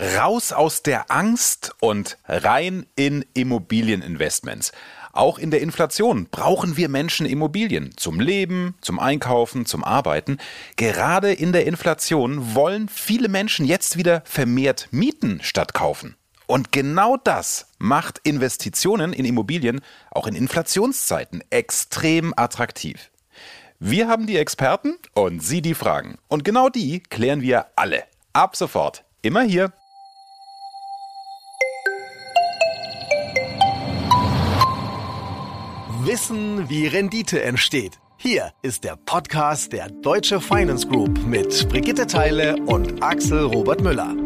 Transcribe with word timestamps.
Raus 0.00 0.52
aus 0.52 0.82
der 0.82 1.10
Angst 1.10 1.74
und 1.78 2.16
rein 2.26 2.86
in 2.96 3.22
Immobilieninvestments. 3.34 4.72
Auch 5.12 5.38
in 5.38 5.50
der 5.50 5.60
Inflation 5.60 6.26
brauchen 6.30 6.78
wir 6.78 6.88
Menschen 6.88 7.26
Immobilien 7.26 7.90
zum 7.98 8.18
Leben, 8.18 8.74
zum 8.80 8.98
Einkaufen, 8.98 9.66
zum 9.66 9.84
Arbeiten. 9.84 10.38
Gerade 10.76 11.34
in 11.34 11.52
der 11.52 11.66
Inflation 11.66 12.54
wollen 12.54 12.88
viele 12.88 13.28
Menschen 13.28 13.66
jetzt 13.66 13.98
wieder 13.98 14.22
vermehrt 14.24 14.88
mieten 14.90 15.40
statt 15.42 15.74
kaufen. 15.74 16.16
Und 16.46 16.72
genau 16.72 17.18
das 17.18 17.66
macht 17.78 18.20
Investitionen 18.22 19.12
in 19.12 19.26
Immobilien 19.26 19.82
auch 20.10 20.26
in 20.26 20.34
Inflationszeiten 20.34 21.44
extrem 21.50 22.32
attraktiv. 22.36 23.10
Wir 23.78 24.08
haben 24.08 24.26
die 24.26 24.38
Experten 24.38 24.96
und 25.12 25.42
Sie 25.42 25.60
die 25.60 25.74
Fragen. 25.74 26.16
Und 26.28 26.42
genau 26.42 26.70
die 26.70 27.00
klären 27.00 27.42
wir 27.42 27.66
alle. 27.76 28.04
Ab 28.32 28.56
sofort. 28.56 29.04
Immer 29.20 29.42
hier. 29.42 29.74
Wissen, 36.10 36.68
wie 36.68 36.88
Rendite 36.88 37.40
entsteht. 37.40 38.00
Hier 38.16 38.50
ist 38.62 38.82
der 38.82 38.96
Podcast 38.96 39.72
der 39.72 39.88
Deutsche 39.88 40.40
Finance 40.40 40.84
Group 40.84 41.24
mit 41.24 41.68
Brigitte 41.68 42.04
Teile 42.04 42.56
und 42.66 43.00
Axel 43.00 43.44
Robert 43.44 43.80
Müller. 43.80 44.16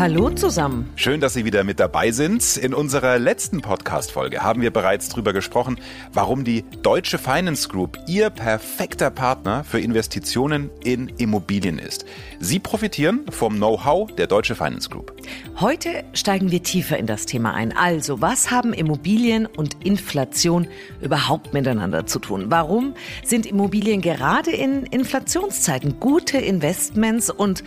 Hallo 0.00 0.30
zusammen. 0.30 0.88
Schön, 0.96 1.20
dass 1.20 1.34
Sie 1.34 1.44
wieder 1.44 1.62
mit 1.62 1.78
dabei 1.78 2.10
sind. 2.10 2.56
In 2.56 2.72
unserer 2.72 3.18
letzten 3.18 3.60
Podcast-Folge 3.60 4.42
haben 4.42 4.62
wir 4.62 4.70
bereits 4.70 5.10
darüber 5.10 5.34
gesprochen, 5.34 5.78
warum 6.14 6.42
die 6.42 6.64
Deutsche 6.80 7.18
Finance 7.18 7.68
Group 7.68 7.98
Ihr 8.06 8.30
perfekter 8.30 9.10
Partner 9.10 9.62
für 9.62 9.78
Investitionen 9.78 10.70
in 10.82 11.08
Immobilien 11.18 11.78
ist. 11.78 12.06
Sie 12.38 12.58
profitieren 12.58 13.26
vom 13.28 13.56
Know-how 13.56 14.10
der 14.12 14.26
Deutsche 14.26 14.54
Finance 14.54 14.88
Group. 14.88 15.12
Heute 15.60 16.04
steigen 16.14 16.50
wir 16.50 16.62
tiefer 16.62 16.96
in 16.96 17.06
das 17.06 17.26
Thema 17.26 17.52
ein. 17.52 17.76
Also, 17.76 18.22
was 18.22 18.50
haben 18.50 18.72
Immobilien 18.72 19.44
und 19.44 19.84
Inflation 19.84 20.66
überhaupt 21.02 21.52
miteinander 21.52 22.06
zu 22.06 22.20
tun? 22.20 22.46
Warum 22.48 22.94
sind 23.22 23.44
Immobilien 23.44 24.00
gerade 24.00 24.50
in 24.50 24.84
Inflationszeiten 24.84 26.00
gute 26.00 26.38
Investments 26.38 27.28
und 27.28 27.62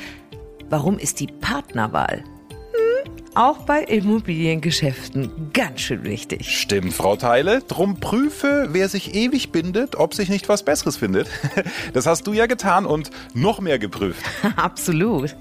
Warum 0.74 0.98
ist 0.98 1.20
die 1.20 1.28
Partnerwahl 1.28 2.24
hm, 2.50 3.12
auch 3.36 3.60
bei 3.60 3.84
Immobiliengeschäften 3.84 5.52
ganz 5.54 5.82
schön 5.82 6.04
wichtig? 6.04 6.50
Stimmt, 6.50 6.96
Frau 6.96 7.16
Teile. 7.16 7.62
Drum 7.62 8.00
prüfe, 8.00 8.70
wer 8.72 8.90
sich 8.90 9.14
ewig 9.14 9.52
bindet, 9.52 9.96
ob 9.96 10.16
sich 10.16 10.30
nicht 10.30 10.50
was 10.50 10.64
Besseres 10.64 10.98
findet. 10.98 11.30
Das 11.94 12.08
hast 12.08 12.26
du 12.26 12.34
ja 12.34 12.48
getan 12.48 12.88
und 12.88 13.12
noch 13.36 13.60
mehr 13.60 13.78
geprüft. 13.78 14.26
Absolut. 14.56 15.36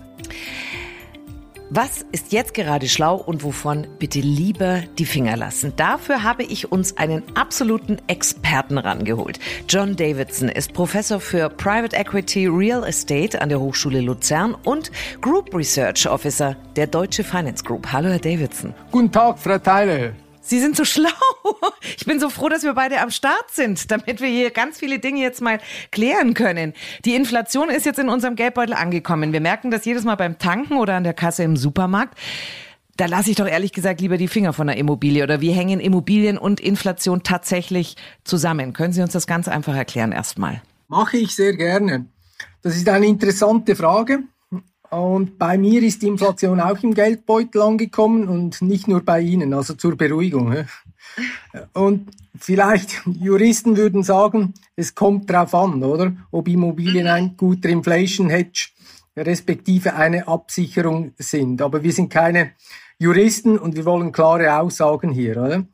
Was 1.74 2.04
ist 2.12 2.32
jetzt 2.32 2.52
gerade 2.52 2.86
schlau 2.86 3.16
und 3.16 3.42
wovon 3.44 3.86
bitte 3.98 4.20
lieber 4.20 4.82
die 4.98 5.06
Finger 5.06 5.38
lassen? 5.38 5.72
Dafür 5.74 6.22
habe 6.22 6.42
ich 6.42 6.70
uns 6.70 6.98
einen 6.98 7.22
absoluten 7.34 7.96
Experten 8.08 8.76
rangeholt. 8.76 9.38
John 9.70 9.96
Davidson 9.96 10.50
ist 10.50 10.74
Professor 10.74 11.18
für 11.18 11.48
Private 11.48 11.96
Equity 11.96 12.46
Real 12.46 12.84
Estate 12.84 13.40
an 13.40 13.48
der 13.48 13.58
Hochschule 13.58 14.02
Luzern 14.02 14.54
und 14.64 14.92
Group 15.22 15.54
Research 15.54 16.06
Officer 16.06 16.56
der 16.76 16.88
Deutsche 16.88 17.24
Finance 17.24 17.64
Group. 17.64 17.90
Hallo, 17.90 18.10
Herr 18.10 18.18
Davidson. 18.18 18.74
Guten 18.90 19.10
Tag, 19.10 19.38
Frau 19.38 19.56
Teile. 19.56 20.12
Sie 20.53 20.61
sind 20.61 20.77
so 20.77 20.84
schlau. 20.95 21.08
Ich 21.97 22.05
bin 22.05 22.20
so 22.20 22.28
froh, 22.28 22.50
dass 22.50 22.62
wir 22.62 22.75
beide 22.75 23.00
am 23.00 23.11
Start 23.11 23.50
sind, 23.50 23.91
damit 23.91 24.20
wir 24.20 24.28
hier 24.28 24.50
ganz 24.50 24.78
viele 24.78 24.98
Dinge 24.98 25.22
jetzt 25.22 25.41
mal 25.41 25.58
klären 25.91 26.34
können. 26.34 26.75
Die 27.06 27.14
Inflation 27.14 27.70
ist 27.70 27.86
jetzt 27.86 27.98
in 27.98 28.11
unserem 28.11 28.36
Geldbeutel 28.36 28.75
angekommen. 28.75 29.33
Wir 29.33 29.41
merken 29.41 29.70
das 29.70 29.86
jedes 29.86 30.05
Mal 30.05 30.17
beim 30.17 30.39
Tanken 30.39 30.77
oder 30.77 30.95
an 30.95 31.05
der 31.05 31.14
Kasse 31.14 31.42
im 31.42 31.56
Supermarkt. 31.56 32.19
Da 32.98 33.06
lasse 33.06 33.30
ich 33.30 33.36
doch 33.36 33.47
ehrlich 33.48 33.73
gesagt 33.73 34.03
lieber 34.03 34.19
die 34.19 34.28
Finger 34.28 34.53
von 34.53 34.67
der 34.67 34.77
Immobilie. 34.77 35.23
Oder 35.23 35.41
wie 35.41 35.53
hängen 35.53 35.80
Immobilien 35.80 36.36
und 36.36 36.61
Inflation 36.61 37.23
tatsächlich 37.23 37.97
zusammen? 38.23 38.75
Können 38.75 38.92
Sie 38.92 39.00
uns 39.00 39.14
das 39.14 39.27
ganz 39.27 39.48
einfach 39.48 39.75
erklären 39.75 40.12
erstmal? 40.12 40.61
Mache 40.89 41.17
ich 41.17 41.35
sehr 41.35 41.57
gerne. 41.57 42.05
Das 42.61 42.77
ist 42.77 42.86
eine 42.91 43.07
interessante 43.07 43.74
Frage. 43.74 44.24
Und 44.92 45.39
bei 45.39 45.57
mir 45.57 45.83
ist 45.83 46.03
die 46.03 46.08
Inflation 46.08 46.61
auch 46.61 46.83
im 46.83 46.92
Geldbeutel 46.92 47.63
angekommen 47.63 48.29
und 48.29 48.61
nicht 48.61 48.89
nur 48.89 49.01
bei 49.01 49.23
Ihnen, 49.23 49.55
also 49.55 49.73
zur 49.73 49.97
Beruhigung. 49.97 50.55
Und 51.73 52.11
vielleicht 52.39 53.01
Juristen 53.07 53.79
würden 53.79 54.03
sagen, 54.03 54.53
es 54.77 54.95
kommt 54.95 55.30
drauf 55.30 55.55
an, 55.55 55.83
oder? 55.83 56.13
Ob 56.30 56.47
Immobilien 56.47 57.07
ein 57.07 57.39
guter 57.39 57.70
Inflation 57.70 58.29
Hedge 58.29 58.69
respektive 59.17 59.95
eine 59.95 60.29
Absicherung 60.29 61.13
sind. 61.17 61.63
Aber 61.63 61.83
wir 61.83 61.92
sind 61.92 62.11
keine 62.11 62.53
Juristen 62.98 63.59
und 63.59 63.77
wir 63.77 63.86
wollen 63.86 64.13
klare 64.13 64.59
Aussagen 64.59 65.11
hier, 65.11 65.39
oder? 65.39 65.67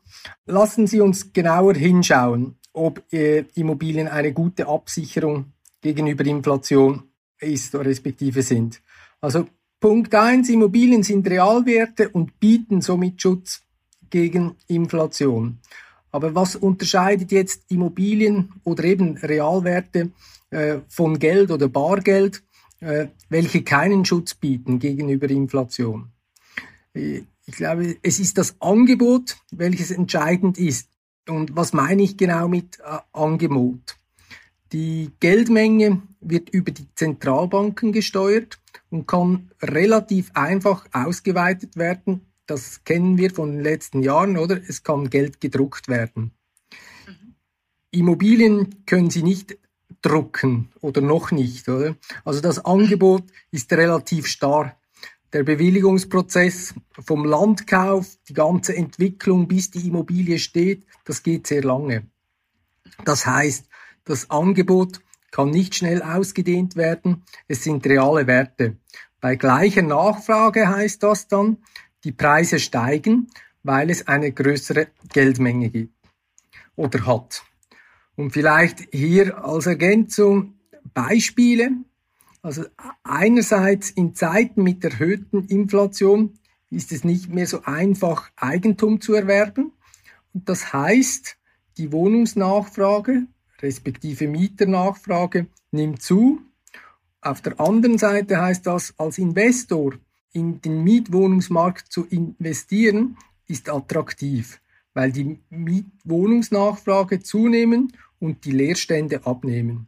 Lassen 0.45 0.87
Sie 0.87 1.01
uns 1.01 1.33
genauer 1.33 1.73
hinschauen, 1.73 2.57
ob 2.71 3.03
äh, 3.11 3.43
Immobilien 3.55 4.07
eine 4.07 4.31
gute 4.31 4.65
Absicherung 4.65 5.51
gegenüber 5.81 6.25
Inflation 6.25 7.03
ist, 7.41 7.75
respektive 7.75 8.43
sind. 8.43 8.81
Also 9.21 9.47
Punkt 9.79 10.13
eins: 10.15 10.49
Immobilien 10.49 11.03
sind 11.03 11.27
Realwerte 11.27 12.09
und 12.09 12.39
bieten 12.39 12.81
somit 12.81 13.21
Schutz 13.21 13.61
gegen 14.09 14.55
Inflation. 14.67 15.59
Aber 16.11 16.33
was 16.35 16.55
unterscheidet 16.55 17.31
jetzt 17.31 17.63
Immobilien 17.69 18.53
oder 18.63 18.83
eben 18.83 19.17
Realwerte 19.17 20.11
äh, 20.49 20.79
von 20.87 21.19
Geld 21.19 21.51
oder 21.51 21.67
Bargeld, 21.67 22.43
äh, 22.79 23.07
welche 23.29 23.63
keinen 23.63 24.05
Schutz 24.05 24.33
bieten 24.33 24.79
gegenüber 24.79 25.29
Inflation? 25.29 26.09
Äh, 26.93 27.21
ich 27.45 27.55
glaube, 27.55 27.97
es 28.01 28.19
ist 28.19 28.37
das 28.37 28.55
Angebot, 28.59 29.37
welches 29.51 29.91
entscheidend 29.91 30.57
ist. 30.57 30.89
Und 31.27 31.55
was 31.55 31.73
meine 31.73 32.03
ich 32.03 32.17
genau 32.17 32.47
mit 32.47 32.79
äh, 32.79 32.99
Angebot? 33.13 33.97
Die 34.71 35.11
Geldmenge 35.19 36.01
wird 36.21 36.49
über 36.49 36.71
die 36.71 36.87
Zentralbanken 36.93 37.91
gesteuert 37.91 38.59
und 38.89 39.07
kann 39.07 39.51
relativ 39.61 40.31
einfach 40.33 40.85
ausgeweitet 40.93 41.77
werden. 41.77 42.21
Das 42.45 42.83
kennen 42.83 43.17
wir 43.17 43.31
von 43.31 43.51
den 43.51 43.61
letzten 43.61 44.01
Jahren, 44.01 44.37
oder? 44.37 44.59
Es 44.67 44.83
kann 44.83 45.09
Geld 45.09 45.39
gedruckt 45.39 45.87
werden. 45.87 46.31
Mhm. 47.05 47.35
Immobilien 47.91 48.85
können 48.85 49.09
Sie 49.09 49.23
nicht 49.23 49.57
drucken 50.01 50.69
oder 50.81 51.01
noch 51.01 51.31
nicht, 51.31 51.67
oder? 51.69 51.95
Also 52.23 52.41
das 52.41 52.63
Angebot 52.65 53.23
ist 53.51 53.71
relativ 53.73 54.27
starr. 54.27 54.75
Der 55.33 55.43
Bewilligungsprozess 55.43 56.73
vom 56.99 57.25
Landkauf, 57.25 58.17
die 58.27 58.33
ganze 58.33 58.75
Entwicklung, 58.75 59.47
bis 59.47 59.69
die 59.69 59.87
Immobilie 59.87 60.39
steht, 60.39 60.85
das 61.05 61.21
geht 61.21 61.45
sehr 61.45 61.63
lange. 61.63 62.07
Das 63.05 63.27
heißt, 63.27 63.67
das 64.05 64.29
Angebot 64.31 65.01
kann 65.31 65.49
nicht 65.49 65.75
schnell 65.75 66.01
ausgedehnt 66.01 66.75
werden. 66.75 67.23
Es 67.47 67.63
sind 67.63 67.85
reale 67.85 68.27
Werte. 68.27 68.77
Bei 69.21 69.35
gleicher 69.35 69.81
Nachfrage 69.81 70.69
heißt 70.69 71.03
das 71.03 71.27
dann, 71.27 71.57
die 72.03 72.11
Preise 72.11 72.59
steigen, 72.59 73.27
weil 73.63 73.89
es 73.89 74.07
eine 74.07 74.31
größere 74.31 74.87
Geldmenge 75.11 75.69
gibt 75.69 75.93
oder 76.75 77.05
hat. 77.05 77.43
Und 78.15 78.31
vielleicht 78.31 78.87
hier 78.91 79.43
als 79.43 79.65
Ergänzung 79.65 80.55
Beispiele. 80.93 81.71
Also 82.41 82.65
einerseits 83.03 83.89
in 83.89 84.15
Zeiten 84.15 84.63
mit 84.63 84.83
erhöhten 84.83 85.45
Inflation 85.45 86.39
ist 86.69 86.91
es 86.91 87.03
nicht 87.03 87.29
mehr 87.29 87.47
so 87.47 87.63
einfach, 87.63 88.29
Eigentum 88.35 89.01
zu 89.01 89.13
erwerben. 89.13 89.73
Und 90.33 90.47
das 90.47 90.71
heißt, 90.71 91.37
die 91.77 91.91
Wohnungsnachfrage 91.91 93.27
respektive 93.61 94.27
Mieternachfrage 94.27 95.47
nimmt 95.71 96.01
zu. 96.01 96.41
Auf 97.21 97.41
der 97.41 97.59
anderen 97.59 97.97
Seite 97.97 98.41
heißt 98.41 98.65
das, 98.65 98.93
als 98.97 99.17
Investor 99.17 99.95
in 100.31 100.61
den 100.61 100.83
Mietwohnungsmarkt 100.83 101.91
zu 101.91 102.05
investieren, 102.05 103.17
ist 103.47 103.69
attraktiv, 103.69 104.61
weil 104.93 105.11
die 105.11 105.39
Mietwohnungsnachfrage 105.49 107.19
zunehmen 107.21 107.93
und 108.19 108.45
die 108.45 108.51
Leerstände 108.51 109.25
abnehmen. 109.25 109.87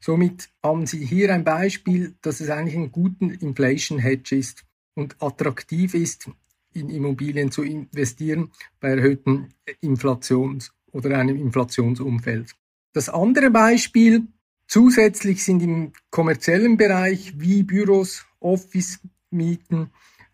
Somit 0.00 0.50
haben 0.62 0.86
Sie 0.86 1.04
hier 1.04 1.32
ein 1.32 1.44
Beispiel, 1.44 2.14
dass 2.20 2.40
es 2.40 2.50
eigentlich 2.50 2.76
ein 2.76 2.92
guter 2.92 3.30
Inflation 3.40 3.98
Hedge 3.98 4.36
ist 4.36 4.64
und 4.94 5.16
attraktiv 5.22 5.94
ist, 5.94 6.28
in 6.74 6.90
Immobilien 6.90 7.50
zu 7.50 7.62
investieren 7.62 8.50
bei 8.80 8.90
erhöhten 8.90 9.54
Inflations- 9.80 10.72
oder 10.92 11.18
einem 11.18 11.36
Inflationsumfeld. 11.36 12.54
Das 12.94 13.08
andere 13.08 13.50
Beispiel, 13.50 14.28
zusätzlich 14.68 15.44
sind 15.44 15.60
im 15.62 15.92
kommerziellen 16.10 16.76
Bereich 16.76 17.34
wie 17.36 17.64
Büros, 17.64 18.24
Office-Mieten, 18.38 19.90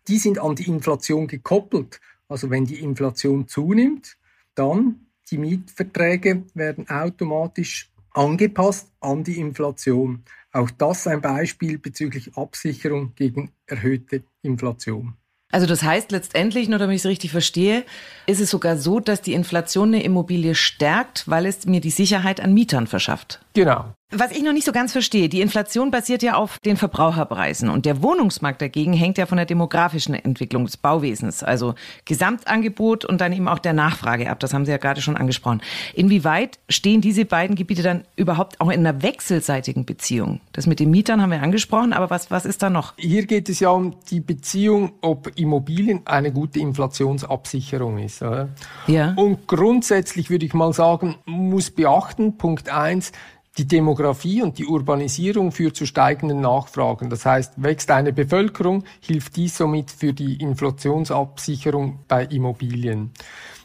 die 0.07 0.19
sind 0.19 0.37
an 0.37 0.55
die 0.55 0.67
Inflation 0.67 1.25
gekoppelt. 1.25 1.99
Also 2.27 2.51
wenn 2.51 2.65
die 2.65 2.79
Inflation 2.79 3.47
zunimmt, 3.47 4.15
dann 4.53 5.07
die 5.31 5.39
Mietverträge 5.39 6.43
werden 6.53 6.87
automatisch 6.87 7.91
angepasst 8.11 8.91
an 8.99 9.23
die 9.23 9.39
Inflation. 9.39 10.23
Auch 10.51 10.69
das 10.69 11.07
ein 11.07 11.21
Beispiel 11.21 11.79
bezüglich 11.79 12.37
Absicherung 12.37 13.15
gegen 13.15 13.53
erhöhte 13.65 14.23
Inflation. 14.43 15.15
Also 15.51 15.67
das 15.67 15.83
heißt 15.83 16.11
letztendlich, 16.11 16.69
nur 16.69 16.79
damit 16.79 16.95
ich 16.95 17.01
es 17.01 17.09
richtig 17.09 17.31
verstehe, 17.31 17.83
ist 18.25 18.39
es 18.39 18.49
sogar 18.49 18.77
so, 18.77 18.99
dass 18.99 19.21
die 19.21 19.33
Inflation 19.33 19.89
eine 19.89 20.03
Immobilie 20.03 20.55
stärkt, 20.55 21.27
weil 21.27 21.45
es 21.45 21.65
mir 21.65 21.81
die 21.81 21.89
Sicherheit 21.89 22.39
an 22.39 22.53
Mietern 22.53 22.87
verschafft. 22.87 23.39
Genau. 23.53 23.85
Was 24.13 24.31
ich 24.33 24.43
noch 24.43 24.51
nicht 24.51 24.65
so 24.65 24.73
ganz 24.73 24.91
verstehe, 24.91 25.29
die 25.29 25.39
Inflation 25.39 25.89
basiert 25.89 26.21
ja 26.21 26.35
auf 26.35 26.59
den 26.65 26.75
Verbraucherpreisen 26.75 27.69
und 27.69 27.85
der 27.85 28.03
Wohnungsmarkt 28.03 28.61
dagegen 28.61 28.91
hängt 28.91 29.17
ja 29.17 29.25
von 29.25 29.37
der 29.37 29.45
demografischen 29.45 30.13
Entwicklung 30.13 30.65
des 30.65 30.75
Bauwesens, 30.75 31.43
also 31.43 31.75
Gesamtangebot 32.03 33.05
und 33.05 33.21
dann 33.21 33.31
eben 33.31 33.47
auch 33.47 33.59
der 33.59 33.71
Nachfrage 33.71 34.29
ab. 34.29 34.41
Das 34.41 34.53
haben 34.53 34.65
Sie 34.65 34.71
ja 34.71 34.77
gerade 34.77 34.99
schon 34.99 35.15
angesprochen. 35.15 35.61
Inwieweit 35.93 36.59
stehen 36.67 36.99
diese 36.99 37.23
beiden 37.23 37.55
Gebiete 37.55 37.83
dann 37.83 38.03
überhaupt 38.17 38.59
auch 38.59 38.69
in 38.69 38.85
einer 38.85 39.01
wechselseitigen 39.01 39.85
Beziehung? 39.85 40.41
Das 40.51 40.67
mit 40.67 40.81
den 40.81 40.91
Mietern 40.91 41.21
haben 41.21 41.31
wir 41.31 41.41
angesprochen, 41.41 41.93
aber 41.93 42.09
was, 42.09 42.29
was 42.29 42.45
ist 42.45 42.61
da 42.61 42.69
noch? 42.69 42.93
Hier 42.97 43.25
geht 43.25 43.47
es 43.47 43.61
ja 43.61 43.69
um 43.69 43.95
die 44.09 44.19
Beziehung, 44.19 44.91
ob 44.99 45.39
Immobilien 45.39 46.01
eine 46.03 46.33
gute 46.33 46.59
Inflationsabsicherung 46.59 47.97
ist. 47.99 48.21
Oder? 48.21 48.49
Ja. 48.87 49.13
Und 49.15 49.47
grundsätzlich 49.47 50.29
würde 50.29 50.45
ich 50.45 50.53
mal 50.53 50.73
sagen, 50.73 51.15
muss 51.23 51.71
beachten, 51.71 52.37
Punkt 52.37 52.67
eins 52.67 53.13
die 53.57 53.67
Demografie 53.67 54.41
und 54.41 54.57
die 54.57 54.65
Urbanisierung 54.65 55.51
führt 55.51 55.75
zu 55.75 55.85
steigenden 55.85 56.39
Nachfragen. 56.39 57.09
Das 57.09 57.25
heißt, 57.25 57.53
wächst 57.57 57.91
eine 57.91 58.13
Bevölkerung, 58.13 58.85
hilft 59.01 59.35
dies 59.35 59.57
somit 59.57 59.91
für 59.91 60.13
die 60.13 60.35
Inflationsabsicherung 60.35 61.99
bei 62.07 62.25
Immobilien. 62.25 63.11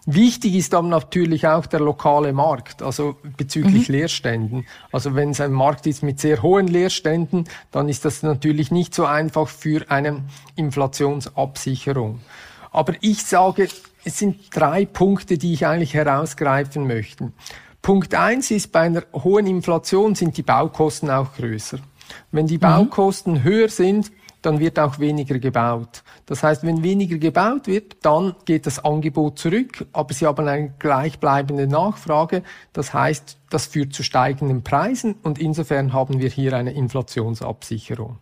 Wichtig 0.08 0.54
ist 0.54 0.72
aber 0.72 0.86
natürlich 0.86 1.48
auch 1.48 1.66
der 1.66 1.80
lokale 1.80 2.32
Markt, 2.32 2.80
also 2.80 3.16
bezüglich 3.36 3.88
mhm. 3.88 3.94
Leerständen. 3.94 4.66
Also 4.92 5.16
wenn 5.16 5.30
es 5.30 5.40
ein 5.40 5.52
Markt 5.52 5.86
ist 5.86 6.04
mit 6.04 6.20
sehr 6.20 6.42
hohen 6.42 6.68
Leerständen, 6.68 7.48
dann 7.72 7.88
ist 7.88 8.04
das 8.04 8.22
natürlich 8.22 8.70
nicht 8.70 8.94
so 8.94 9.04
einfach 9.04 9.48
für 9.48 9.90
eine 9.90 10.22
Inflationsabsicherung. 10.54 12.20
Aber 12.70 12.94
ich 13.00 13.24
sage, 13.24 13.68
es 14.04 14.18
sind 14.18 14.36
drei 14.54 14.84
Punkte, 14.84 15.38
die 15.38 15.52
ich 15.52 15.66
eigentlich 15.66 15.94
herausgreifen 15.94 16.86
möchte. 16.86 17.32
Punkt 17.86 18.16
eins 18.16 18.50
ist, 18.50 18.72
bei 18.72 18.80
einer 18.80 19.04
hohen 19.12 19.46
Inflation 19.46 20.16
sind 20.16 20.36
die 20.36 20.42
Baukosten 20.42 21.08
auch 21.08 21.32
größer. 21.34 21.78
Wenn 22.32 22.48
die 22.48 22.56
mhm. 22.56 22.62
Baukosten 22.62 23.34
mhm. 23.34 23.44
höher 23.44 23.68
sind, 23.68 24.10
dann 24.42 24.58
wird 24.58 24.80
auch 24.80 24.98
weniger 24.98 25.38
gebaut. 25.38 26.02
Das 26.26 26.42
heißt, 26.42 26.64
wenn 26.64 26.82
weniger 26.82 27.18
gebaut 27.18 27.68
wird, 27.68 27.98
dann 28.02 28.34
geht 28.44 28.66
das 28.66 28.84
Angebot 28.84 29.38
zurück, 29.38 29.86
aber 29.92 30.12
sie 30.14 30.26
haben 30.26 30.48
eine 30.48 30.74
gleichbleibende 30.80 31.68
Nachfrage. 31.68 32.42
Das 32.72 32.92
heißt, 32.92 33.38
das 33.50 33.66
führt 33.66 33.92
zu 33.92 34.02
steigenden 34.02 34.64
Preisen 34.64 35.14
und 35.22 35.38
insofern 35.38 35.92
haben 35.92 36.18
wir 36.18 36.28
hier 36.28 36.54
eine 36.54 36.72
Inflationsabsicherung. 36.72 38.18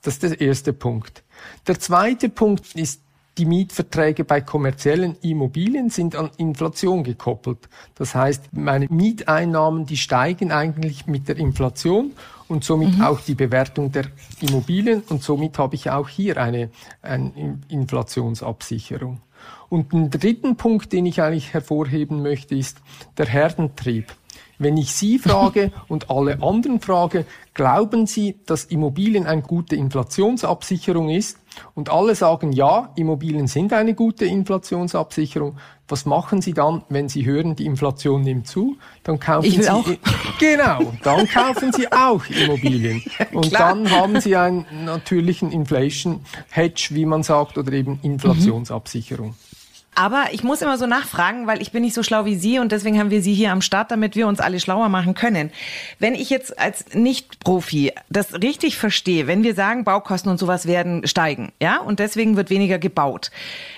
Das 0.00 0.14
ist 0.14 0.22
der 0.22 0.40
erste 0.40 0.72
Punkt. 0.72 1.24
Der 1.66 1.78
zweite 1.78 2.30
Punkt 2.30 2.74
ist 2.74 3.02
die 3.38 3.46
Mietverträge 3.46 4.24
bei 4.24 4.40
kommerziellen 4.40 5.16
Immobilien 5.20 5.90
sind 5.90 6.14
an 6.14 6.30
Inflation 6.36 7.02
gekoppelt. 7.02 7.68
Das 7.96 8.14
heißt, 8.14 8.52
meine 8.52 8.86
Mieteinnahmen, 8.88 9.86
die 9.86 9.96
steigen 9.96 10.52
eigentlich 10.52 11.06
mit 11.06 11.28
der 11.28 11.36
Inflation 11.36 12.12
und 12.48 12.64
somit 12.64 12.98
mhm. 12.98 13.02
auch 13.02 13.20
die 13.20 13.34
Bewertung 13.34 13.90
der 13.90 14.06
Immobilien 14.40 15.02
und 15.08 15.22
somit 15.22 15.58
habe 15.58 15.74
ich 15.74 15.90
auch 15.90 16.08
hier 16.08 16.36
eine, 16.36 16.70
eine 17.02 17.58
Inflationsabsicherung. 17.68 19.20
Und 19.68 19.92
den 19.92 20.10
dritten 20.10 20.56
Punkt, 20.56 20.92
den 20.92 21.06
ich 21.06 21.20
eigentlich 21.20 21.52
hervorheben 21.52 22.22
möchte, 22.22 22.54
ist 22.54 22.78
der 23.18 23.26
Herdentrieb. 23.26 24.14
Wenn 24.58 24.76
ich 24.76 24.92
Sie 24.92 25.18
frage 25.20 25.72
und 25.88 26.10
alle 26.10 26.42
anderen 26.42 26.80
frage, 26.80 27.26
glauben 27.54 28.06
Sie, 28.06 28.36
dass 28.46 28.64
Immobilien 28.64 29.26
eine 29.26 29.42
gute 29.42 29.76
Inflationsabsicherung 29.76 31.10
ist? 31.10 31.38
Und 31.74 31.90
alle 31.90 32.14
sagen, 32.14 32.52
ja, 32.52 32.92
Immobilien 32.96 33.46
sind 33.46 33.72
eine 33.72 33.94
gute 33.94 34.24
Inflationsabsicherung. 34.24 35.56
Was 35.88 36.06
machen 36.06 36.40
Sie 36.40 36.54
dann, 36.54 36.82
wenn 36.88 37.08
Sie 37.08 37.26
hören, 37.26 37.56
die 37.56 37.66
Inflation 37.66 38.22
nimmt 38.22 38.46
zu? 38.46 38.76
Dann 39.02 39.20
kaufen 39.20 39.50
Sie 39.50 39.68
auch. 39.68 39.84
genau, 40.40 40.92
dann 41.02 41.28
kaufen 41.28 41.72
Sie 41.72 41.90
auch 41.92 42.24
Immobilien. 42.26 43.02
Und 43.32 43.52
dann 43.52 43.90
haben 43.90 44.20
Sie 44.20 44.34
einen 44.34 44.64
natürlichen 44.84 45.52
Inflation 45.52 46.20
Hedge, 46.50 46.88
wie 46.90 47.04
man 47.04 47.22
sagt, 47.22 47.58
oder 47.58 47.72
eben 47.72 47.98
Inflationsabsicherung. 48.02 49.28
Mhm. 49.28 49.53
Aber 49.94 50.26
ich 50.32 50.42
muss 50.42 50.62
immer 50.62 50.78
so 50.78 50.86
nachfragen, 50.86 51.46
weil 51.46 51.62
ich 51.62 51.72
bin 51.72 51.82
nicht 51.82 51.94
so 51.94 52.02
schlau 52.02 52.24
wie 52.24 52.36
Sie 52.36 52.58
und 52.58 52.72
deswegen 52.72 52.98
haben 52.98 53.10
wir 53.10 53.22
Sie 53.22 53.34
hier 53.34 53.52
am 53.52 53.62
Start, 53.62 53.90
damit 53.90 54.16
wir 54.16 54.26
uns 54.26 54.40
alle 54.40 54.60
schlauer 54.60 54.88
machen 54.88 55.14
können. 55.14 55.50
Wenn 55.98 56.14
ich 56.14 56.30
jetzt 56.30 56.58
als 56.58 56.94
Nicht-Profi 56.94 57.92
das 58.08 58.34
richtig 58.34 58.76
verstehe, 58.76 59.26
wenn 59.26 59.42
wir 59.42 59.54
sagen, 59.54 59.84
Baukosten 59.84 60.30
und 60.30 60.38
sowas 60.38 60.66
werden 60.66 61.06
steigen, 61.06 61.52
ja, 61.60 61.78
und 61.78 61.98
deswegen 61.98 62.36
wird 62.36 62.50
weniger 62.50 62.78
gebaut, 62.78 63.30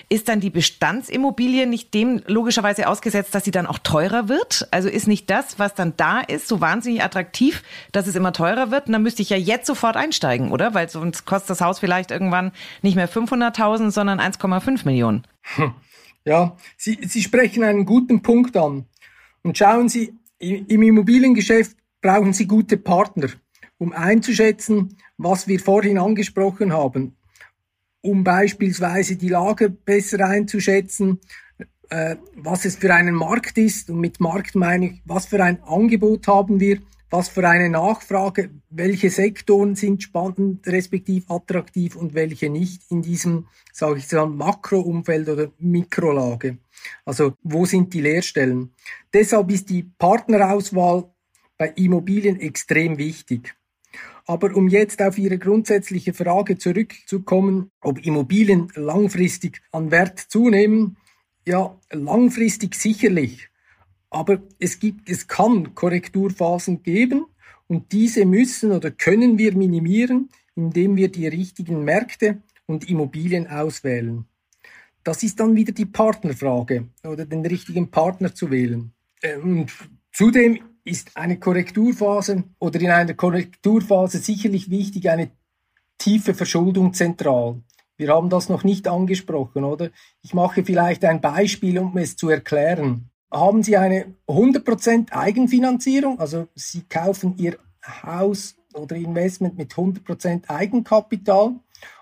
ist 0.09 0.29
dann 0.29 0.39
die 0.39 0.49
Bestandsimmobilie 0.49 1.67
nicht 1.67 1.93
dem 1.93 2.21
logischerweise 2.27 2.87
ausgesetzt, 2.87 3.35
dass 3.35 3.43
sie 3.43 3.51
dann 3.51 3.67
auch 3.67 3.79
teurer 3.79 4.29
wird? 4.29 4.67
Also 4.71 4.89
ist 4.89 5.07
nicht 5.07 5.29
das, 5.29 5.59
was 5.59 5.75
dann 5.75 5.93
da 5.97 6.21
ist, 6.21 6.47
so 6.47 6.61
wahnsinnig 6.61 7.03
attraktiv, 7.03 7.63
dass 7.91 8.07
es 8.07 8.15
immer 8.15 8.31
teurer 8.33 8.71
wird? 8.71 8.87
Und 8.87 8.93
dann 8.93 9.03
müsste 9.03 9.21
ich 9.21 9.29
ja 9.29 9.37
jetzt 9.37 9.67
sofort 9.67 9.97
einsteigen, 9.97 10.51
oder? 10.51 10.73
Weil 10.73 10.89
sonst 10.89 11.25
kostet 11.25 11.51
das 11.51 11.61
Haus 11.61 11.79
vielleicht 11.79 12.11
irgendwann 12.11 12.51
nicht 12.81 12.95
mehr 12.95 13.09
500.000, 13.09 13.91
sondern 13.91 14.19
1,5 14.19 14.85
Millionen. 14.85 15.23
Hm. 15.55 15.73
Ja, 16.27 16.57
Sie, 16.75 16.99
Sie 17.07 17.23
sprechen 17.23 17.63
einen 17.63 17.85
guten 17.85 18.21
Punkt 18.21 18.57
an. 18.57 18.83
Und 19.43 19.57
schauen 19.57 19.87
Sie, 19.87 20.13
im 20.39 20.83
Immobiliengeschäft 20.83 21.77
brauchen 22.01 22.33
Sie 22.33 22.45
gute 22.45 22.75
Partner, 22.75 23.29
um 23.77 23.93
einzuschätzen, 23.93 24.97
was 25.17 25.47
wir 25.47 25.57
vorhin 25.61 25.97
angesprochen 25.97 26.73
haben, 26.73 27.15
um 28.01 28.25
beispielsweise 28.25 29.15
die 29.15 29.29
Lage 29.29 29.69
besser 29.69 30.19
einzuschätzen, 30.27 31.21
äh, 31.91 32.17
was 32.35 32.65
es 32.65 32.75
für 32.75 32.93
einen 32.93 33.15
Markt 33.15 33.57
ist. 33.57 33.89
Und 33.89 34.01
mit 34.01 34.19
Markt 34.19 34.53
meine 34.53 34.87
ich, 34.87 35.01
was 35.05 35.27
für 35.27 35.41
ein 35.41 35.63
Angebot 35.63 36.27
haben 36.27 36.59
wir, 36.59 36.79
was 37.09 37.29
für 37.29 37.47
eine 37.47 37.69
Nachfrage, 37.69 38.49
welche 38.69 39.09
Sektoren 39.09 39.75
sind 39.75 40.03
spannend, 40.03 40.67
respektiv 40.67 41.29
attraktiv 41.29 41.95
und 41.95 42.13
welche 42.13 42.49
nicht 42.49 42.83
in 42.89 43.01
diesem, 43.01 43.47
sage 43.71 43.99
ich 43.99 44.11
mal, 44.11 44.27
Makroumfeld 44.27 45.29
oder 45.29 45.51
Mikrolage. 45.59 46.57
Also 47.05 47.33
wo 47.43 47.65
sind 47.65 47.93
die 47.93 48.01
Leerstellen? 48.01 48.73
Deshalb 49.13 49.51
ist 49.51 49.69
die 49.69 49.83
Partnerauswahl 49.83 51.09
bei 51.57 51.69
Immobilien 51.69 52.39
extrem 52.39 52.97
wichtig. 52.97 53.55
Aber 54.25 54.53
um 54.55 54.67
jetzt 54.67 55.01
auf 55.01 55.17
Ihre 55.17 55.37
grundsätzliche 55.37 56.13
Frage 56.13 56.57
zurückzukommen, 56.57 57.71
ob 57.79 58.05
Immobilien 58.05 58.69
langfristig 58.75 59.61
an 59.71 59.89
Wert 59.89 60.19
zunehmen, 60.19 60.97
ja, 61.45 61.79
langfristig 61.91 62.75
sicherlich. 62.75 63.49
Aber 64.17 64.39
es 64.57 64.79
gibt, 64.79 65.07
es 65.11 65.27
kann 65.27 65.75
Korrekturphasen 65.75 66.81
geben 66.81 67.27
und 67.67 67.91
diese 67.91 68.25
müssen 68.25 68.71
oder 68.71 68.89
können 68.89 69.37
wir 69.37 69.55
minimieren, 69.55 70.29
indem 70.55 70.95
wir 70.95 71.11
die 71.11 71.27
richtigen 71.27 71.83
Märkte 71.83 72.41
und 72.65 72.89
Immobilien 72.89 73.45
auswählen. 73.45 74.25
Das 75.03 75.21
ist 75.21 75.39
dann 75.39 75.55
wieder 75.55 75.71
die 75.71 75.85
Partnerfrage 75.85 76.87
oder 77.03 77.27
den 77.27 77.45
richtigen 77.45 77.91
Partner 77.91 78.33
zu 78.33 78.49
wählen. 78.49 78.91
Äh, 79.21 79.37
und 79.37 79.71
zudem 80.11 80.61
ist 80.83 81.15
eine 81.15 81.37
Korrekturphase 81.37 82.43
oder 82.57 82.81
in 82.81 82.89
einer 82.89 83.13
Korrekturphase 83.13 84.17
sicherlich 84.17 84.71
wichtig 84.71 85.11
eine 85.11 85.29
tiefe 85.99 86.33
Verschuldung 86.33 86.95
zentral. 86.95 87.61
Wir 87.97 88.15
haben 88.15 88.31
das 88.31 88.49
noch 88.49 88.63
nicht 88.63 88.87
angesprochen, 88.87 89.63
oder? 89.63 89.91
Ich 90.23 90.33
mache 90.33 90.65
vielleicht 90.65 91.05
ein 91.05 91.21
Beispiel, 91.21 91.77
um 91.77 91.95
es 91.97 92.15
zu 92.15 92.29
erklären 92.29 93.11
haben 93.31 93.63
Sie 93.63 93.77
eine 93.77 94.15
100% 94.27 95.11
Eigenfinanzierung, 95.11 96.19
also 96.19 96.47
Sie 96.55 96.83
kaufen 96.83 97.35
Ihr 97.37 97.57
Haus 98.03 98.55
oder 98.73 98.95
Investment 98.95 99.57
mit 99.57 99.73
100% 99.73 100.49
Eigenkapital 100.49 101.55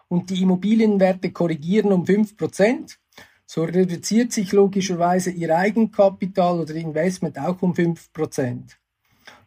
und 0.08 0.30
die 0.30 0.42
Immobilienwerte 0.42 1.32
korrigieren 1.32 1.92
um 1.92 2.04
5%, 2.04 2.98
so 3.46 3.64
reduziert 3.64 4.32
sich 4.32 4.52
logischerweise 4.52 5.32
Ihr 5.32 5.56
Eigenkapital 5.56 6.60
oder 6.60 6.76
Investment 6.76 7.40
auch 7.40 7.62
um 7.62 7.74
5%. 7.74 8.76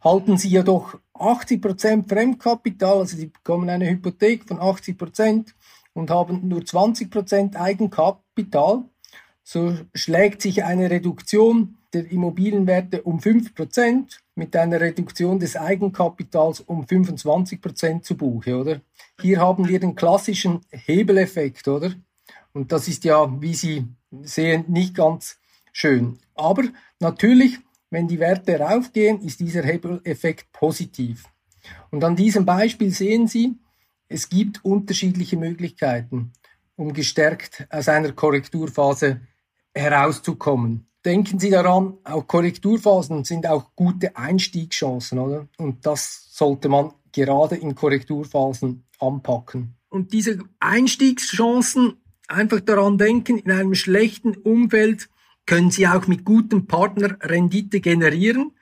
Halten 0.00 0.38
Sie 0.38 0.48
jedoch 0.48 0.98
80% 1.14 2.08
Fremdkapital, 2.08 2.98
also 2.98 3.16
Sie 3.16 3.26
bekommen 3.26 3.68
eine 3.68 3.88
Hypothek 3.90 4.44
von 4.44 4.58
80% 4.58 5.54
und 5.92 6.10
haben 6.10 6.46
nur 6.46 6.60
20% 6.60 7.56
Eigenkapital, 7.56 8.84
so 9.50 9.74
schlägt 9.94 10.42
sich 10.42 10.62
eine 10.62 10.90
Reduktion 10.90 11.78
der 11.94 12.12
Immobilienwerte 12.12 13.00
um 13.00 13.18
5% 13.18 14.18
mit 14.34 14.54
einer 14.54 14.78
Reduktion 14.78 15.38
des 15.38 15.56
Eigenkapitals 15.56 16.60
um 16.60 16.84
25% 16.84 18.02
zu 18.02 18.14
Buche, 18.14 18.58
oder? 18.58 18.82
Hier 19.18 19.40
haben 19.40 19.66
wir 19.66 19.80
den 19.80 19.94
klassischen 19.94 20.60
Hebeleffekt, 20.70 21.66
oder? 21.66 21.94
Und 22.52 22.72
das 22.72 22.88
ist 22.88 23.04
ja, 23.04 23.40
wie 23.40 23.54
Sie 23.54 23.86
sehen, 24.20 24.66
nicht 24.68 24.94
ganz 24.94 25.38
schön. 25.72 26.18
Aber 26.34 26.64
natürlich, 27.00 27.56
wenn 27.88 28.06
die 28.06 28.18
Werte 28.18 28.60
raufgehen, 28.60 29.22
ist 29.22 29.40
dieser 29.40 29.62
Hebeleffekt 29.62 30.52
positiv. 30.52 31.24
Und 31.90 32.04
an 32.04 32.16
diesem 32.16 32.44
Beispiel 32.44 32.90
sehen 32.90 33.26
Sie, 33.28 33.56
es 34.10 34.28
gibt 34.28 34.62
unterschiedliche 34.62 35.38
Möglichkeiten. 35.38 36.32
um 36.78 36.92
gestärkt 36.92 37.66
aus 37.70 37.88
einer 37.88 38.12
Korrekturphase 38.12 39.20
herauszukommen. 39.78 40.86
Denken 41.04 41.38
Sie 41.38 41.50
daran, 41.50 41.94
auch 42.04 42.26
Korrekturphasen 42.26 43.24
sind 43.24 43.46
auch 43.46 43.74
gute 43.76 44.16
Einstiegschancen, 44.16 45.18
oder? 45.18 45.48
Und 45.56 45.86
das 45.86 46.28
sollte 46.32 46.68
man 46.68 46.92
gerade 47.12 47.56
in 47.56 47.74
Korrekturphasen 47.74 48.84
anpacken. 48.98 49.76
Und 49.88 50.12
diese 50.12 50.38
Einstiegschancen, 50.60 51.94
einfach 52.26 52.60
daran 52.60 52.98
denken, 52.98 53.38
in 53.38 53.50
einem 53.50 53.74
schlechten 53.74 54.36
Umfeld 54.36 55.08
können 55.46 55.70
Sie 55.70 55.88
auch 55.88 56.06
mit 56.06 56.24
gutem 56.24 56.66
Partner 56.66 57.16
Rendite 57.22 57.80
generieren. 57.80 58.52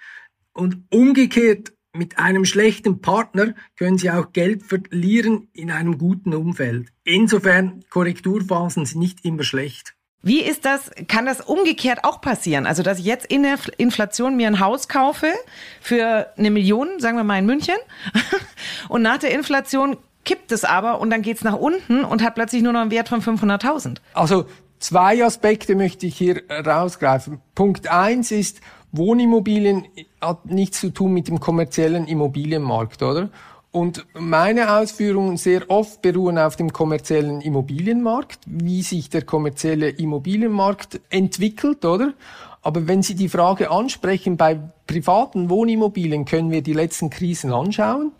Und 0.52 0.85
umgekehrt, 0.90 1.73
mit 1.92 2.18
einem 2.18 2.44
schlechten 2.44 3.00
Partner 3.00 3.54
können 3.76 3.99
Sie 3.99 4.11
auch 4.11 4.32
Geld 4.32 4.62
verlieren 4.62 5.49
in 5.52 5.70
einem 5.70 5.99
guten 5.99 6.35
Umfeld. 6.35 6.92
Insofern, 7.04 7.82
Korrekturphasen 7.90 8.87
sind 8.87 9.00
nicht 9.00 9.25
immer 9.25 9.42
schlecht. 9.42 9.96
Wie 10.23 10.40
ist 10.40 10.64
das, 10.64 10.90
kann 11.08 11.26
das 11.26 11.40
umgekehrt 11.40 12.00
auch 12.02 12.20
passieren? 12.20 12.66
Also, 12.66 12.82
dass 12.82 12.99
ich 12.99 13.04
jetzt 13.04 13.26
in 13.26 13.42
der 13.42 13.58
Inflation 13.76 14.37
mir 14.37 14.49
ein 14.49 14.61
Haus 14.61 14.88
kaufe 14.88 15.32
für 15.80 16.32
eine 16.37 16.50
Million, 16.50 16.99
sagen 16.99 17.16
wir 17.16 17.25
mal 17.25 17.38
in 17.38 17.46
München, 17.46 17.76
und 18.88 19.02
nach 19.02 19.18
der 19.18 19.32
Inflation 19.32 19.96
kippt 20.25 20.50
es 20.50 20.64
aber 20.64 21.00
und 21.00 21.11
dann 21.11 21.23
geht 21.23 21.37
es 21.37 21.44
nach 21.44 21.56
unten 21.56 22.04
und 22.04 22.23
hat 22.23 22.35
plötzlich 22.35 22.62
nur 22.62 22.73
noch 22.73 22.80
einen 22.80 22.90
Wert 22.90 23.08
von 23.08 23.23
500.000. 23.23 23.99
Also, 24.14 24.46
zwei 24.80 25.25
Aspekte 25.25 25.75
möchte 25.76 26.06
ich 26.06 26.16
hier 26.16 26.42
rausgreifen. 26.50 27.40
Punkt 27.54 27.88
eins 27.88 28.30
ist, 28.32 28.61
Wohnimmobilien 28.92 29.87
hat 30.20 30.46
nichts 30.46 30.80
zu 30.80 30.90
tun 30.90 31.12
mit 31.12 31.28
dem 31.28 31.40
kommerziellen 31.40 32.06
Immobilienmarkt, 32.06 33.02
oder? 33.02 33.30
Und 33.76 34.06
meine 34.14 34.78
Ausführungen 34.78 35.37
sehr 35.37 35.71
oft 35.71 36.00
beruhen 36.00 36.38
auf 36.38 36.56
dem 36.56 36.73
kommerziellen 36.73 37.42
Immobilienmarkt, 37.42 38.38
wie 38.47 38.80
sich 38.80 39.11
der 39.11 39.21
kommerzielle 39.21 39.90
Immobilienmarkt 39.90 40.99
entwickelt, 41.11 41.85
oder? 41.85 42.14
Aber 42.62 42.88
wenn 42.88 43.02
Sie 43.02 43.14
die 43.14 43.28
Frage 43.28 43.71
ansprechen, 43.71 44.38
bei 44.38 44.59
privaten 44.87 45.50
Wohnimmobilien 45.50 46.25
können 46.25 46.50
wir 46.50 46.62
die 46.62 46.73
letzten 46.73 47.11
Krisen 47.11 47.52
anschauen. 47.52 48.12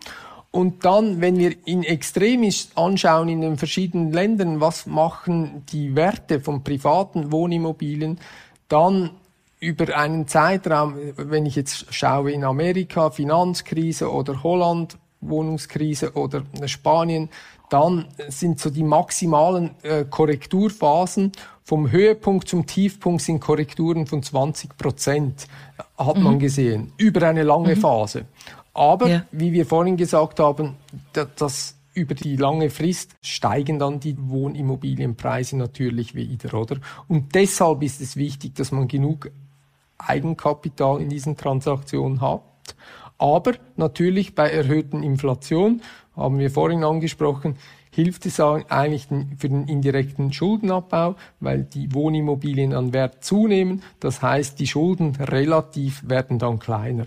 Und 0.51 0.85
dann, 0.85 1.21
wenn 1.21 1.39
wir 1.39 1.55
in 1.65 1.81
Extremis 1.81 2.69
anschauen 2.75 3.27
in 3.27 3.41
den 3.41 3.57
verschiedenen 3.57 4.11
Ländern, 4.11 4.61
was 4.61 4.85
machen 4.85 5.63
die 5.71 5.95
Werte 5.95 6.39
von 6.39 6.63
privaten 6.63 7.31
Wohnimmobilien, 7.31 8.19
dann 8.67 9.09
über 9.59 9.97
einen 9.97 10.27
Zeitraum, 10.27 10.93
wenn 11.15 11.47
ich 11.47 11.55
jetzt 11.55 11.91
schaue 11.91 12.31
in 12.31 12.43
Amerika, 12.43 13.09
Finanzkrise 13.09 14.11
oder 14.11 14.43
Holland, 14.43 14.99
Wohnungskrise 15.21 16.13
oder 16.13 16.43
Spanien, 16.65 17.29
dann 17.69 18.05
sind 18.29 18.59
so 18.59 18.69
die 18.69 18.83
maximalen 18.83 19.71
äh, 19.83 20.05
Korrekturphasen 20.09 21.31
vom 21.67 21.91
Höhepunkt 21.91 22.47
zum 22.47 22.65
Tiefpunkt 22.65 23.21
sind 23.21 23.41
Korrekturen 23.41 24.07
von 24.07 24.23
20 24.23 24.77
Prozent, 24.77 25.47
hat 25.97 26.15
mhm. 26.15 26.23
man 26.23 26.39
gesehen, 26.39 26.93
über 26.95 27.27
eine 27.27 27.43
lange 27.43 27.75
mhm. 27.75 27.81
Phase. 27.81 28.25
Aber, 28.73 29.09
ja. 29.09 29.25
wie 29.31 29.51
wir 29.51 29.65
vorhin 29.65 29.97
gesagt 29.97 30.39
haben, 30.39 30.77
das 31.11 31.75
über 31.93 32.13
die 32.13 32.37
lange 32.37 32.69
Frist 32.69 33.15
steigen 33.21 33.79
dann 33.79 33.99
die 33.99 34.15
Wohnimmobilienpreise 34.17 35.57
natürlich 35.57 36.15
wieder, 36.15 36.53
oder? 36.53 36.77
Und 37.09 37.35
deshalb 37.35 37.83
ist 37.83 37.99
es 37.99 38.15
wichtig, 38.15 38.55
dass 38.55 38.71
man 38.71 38.87
genug 38.87 39.29
Eigenkapital 39.97 41.01
in 41.01 41.09
diesen 41.09 41.35
Transaktionen 41.35 42.21
hat 42.21 42.43
aber 43.17 43.53
natürlich 43.75 44.35
bei 44.35 44.49
erhöhten 44.49 45.03
Inflation, 45.03 45.81
haben 46.15 46.39
wir 46.39 46.49
vorhin 46.49 46.83
angesprochen, 46.83 47.57
hilft 47.91 48.25
es 48.27 48.39
eigentlich 48.39 49.07
für 49.37 49.49
den 49.49 49.67
indirekten 49.67 50.31
Schuldenabbau, 50.31 51.15
weil 51.39 51.63
die 51.63 51.93
Wohnimmobilien 51.93 52.73
an 52.73 52.93
Wert 52.93 53.23
zunehmen. 53.23 53.81
Das 53.99 54.21
heißt, 54.21 54.59
die 54.59 54.67
Schulden 54.67 55.15
relativ 55.15 56.07
werden 56.07 56.37
dann 56.37 56.59
kleiner. 56.59 57.05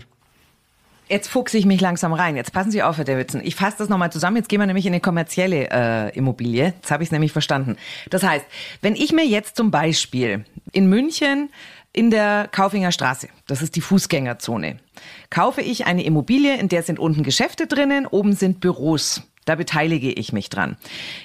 Jetzt 1.07 1.27
fuchse 1.27 1.57
ich 1.57 1.65
mich 1.65 1.81
langsam 1.81 2.13
rein. 2.13 2.37
Jetzt 2.37 2.53
passen 2.53 2.71
Sie 2.71 2.83
auf, 2.83 2.97
Herr 2.97 3.03
Davidson. 3.03 3.41
Ich 3.43 3.55
fasse 3.55 3.79
das 3.79 3.89
nochmal 3.89 4.13
zusammen. 4.13 4.37
Jetzt 4.37 4.47
gehen 4.47 4.61
wir 4.61 4.65
nämlich 4.65 4.85
in 4.85 4.93
eine 4.93 5.01
kommerzielle 5.01 5.69
äh, 5.69 6.17
Immobilie. 6.17 6.73
Jetzt 6.77 6.89
habe 6.89 7.03
ich 7.03 7.07
es 7.07 7.11
nämlich 7.11 7.33
verstanden. 7.33 7.75
Das 8.09 8.23
heißt, 8.23 8.45
wenn 8.81 8.95
ich 8.95 9.11
mir 9.11 9.25
jetzt 9.25 9.57
zum 9.57 9.71
Beispiel 9.71 10.45
in 10.71 10.87
München 10.87 11.49
in 11.93 12.09
der 12.09 12.47
Kaufinger 12.51 12.91
Straße, 12.91 13.27
das 13.47 13.61
ist 13.61 13.75
die 13.75 13.81
Fußgängerzone, 13.81 14.77
kaufe 15.29 15.61
ich 15.61 15.85
eine 15.85 16.03
Immobilie, 16.03 16.57
in 16.57 16.69
der 16.69 16.83
sind 16.83 16.99
unten 16.99 17.23
Geschäfte 17.23 17.67
drinnen, 17.67 18.07
oben 18.07 18.33
sind 18.33 18.59
Büros. 18.61 19.21
Da 19.45 19.55
beteilige 19.55 20.11
ich 20.11 20.33
mich 20.33 20.49
dran. 20.49 20.77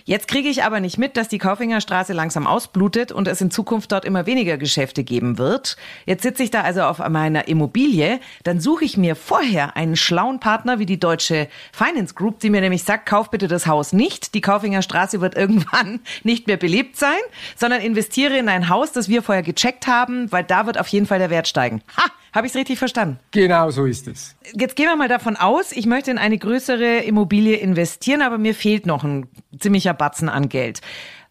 Jetzt 0.06 0.26
kriege 0.26 0.48
ich 0.48 0.64
aber 0.64 0.80
nicht 0.80 0.96
mit, 0.96 1.18
dass 1.18 1.28
die 1.28 1.36
Kaufingerstraße 1.36 2.14
langsam 2.14 2.46
ausblutet 2.46 3.12
und 3.12 3.28
es 3.28 3.42
in 3.42 3.50
Zukunft 3.50 3.92
dort 3.92 4.06
immer 4.06 4.24
weniger 4.24 4.56
Geschäfte 4.56 5.04
geben 5.04 5.36
wird. 5.36 5.76
Jetzt 6.06 6.22
sitze 6.22 6.42
ich 6.42 6.50
da 6.50 6.62
also 6.62 6.82
auf 6.82 6.98
meiner 6.98 7.46
Immobilie. 7.46 8.20
Dann 8.42 8.58
suche 8.58 8.86
ich 8.86 8.96
mir 8.96 9.16
vorher 9.16 9.76
einen 9.76 9.96
schlauen 9.96 10.40
Partner 10.40 10.78
wie 10.78 10.86
die 10.86 10.98
deutsche 10.98 11.48
Finance 11.72 12.14
Group, 12.14 12.40
die 12.40 12.48
mir 12.48 12.62
nämlich 12.62 12.84
sagt, 12.84 13.04
kauf 13.04 13.30
bitte 13.30 13.48
das 13.48 13.66
Haus 13.66 13.92
nicht. 13.92 14.34
Die 14.34 14.40
Kaufingerstraße 14.40 15.20
wird 15.20 15.34
irgendwann 15.36 16.00
nicht 16.22 16.46
mehr 16.46 16.56
belebt 16.56 16.96
sein, 16.96 17.10
sondern 17.54 17.82
investiere 17.82 18.38
in 18.38 18.48
ein 18.48 18.70
Haus, 18.70 18.92
das 18.92 19.10
wir 19.10 19.22
vorher 19.22 19.42
gecheckt 19.42 19.86
haben, 19.86 20.32
weil 20.32 20.44
da 20.44 20.64
wird 20.64 20.80
auf 20.80 20.88
jeden 20.88 21.04
Fall 21.04 21.18
der 21.18 21.28
Wert 21.28 21.48
steigen. 21.48 21.82
Ha! 21.98 22.04
Habe 22.36 22.46
ich 22.46 22.52
es 22.52 22.58
richtig 22.58 22.78
verstanden? 22.78 23.18
Genau 23.30 23.70
so 23.70 23.86
ist 23.86 24.06
es. 24.08 24.36
Jetzt 24.52 24.76
gehen 24.76 24.84
wir 24.88 24.96
mal 24.96 25.08
davon 25.08 25.36
aus, 25.36 25.72
ich 25.72 25.86
möchte 25.86 26.10
in 26.10 26.18
eine 26.18 26.36
größere 26.36 26.98
Immobilie 26.98 27.56
investieren, 27.56 28.20
aber 28.20 28.36
mir 28.36 28.54
fehlt 28.54 28.84
noch 28.84 29.04
ein 29.04 29.26
ziemlicher 29.58 29.94
Batzen 29.94 30.28
an 30.28 30.50
Geld. 30.50 30.82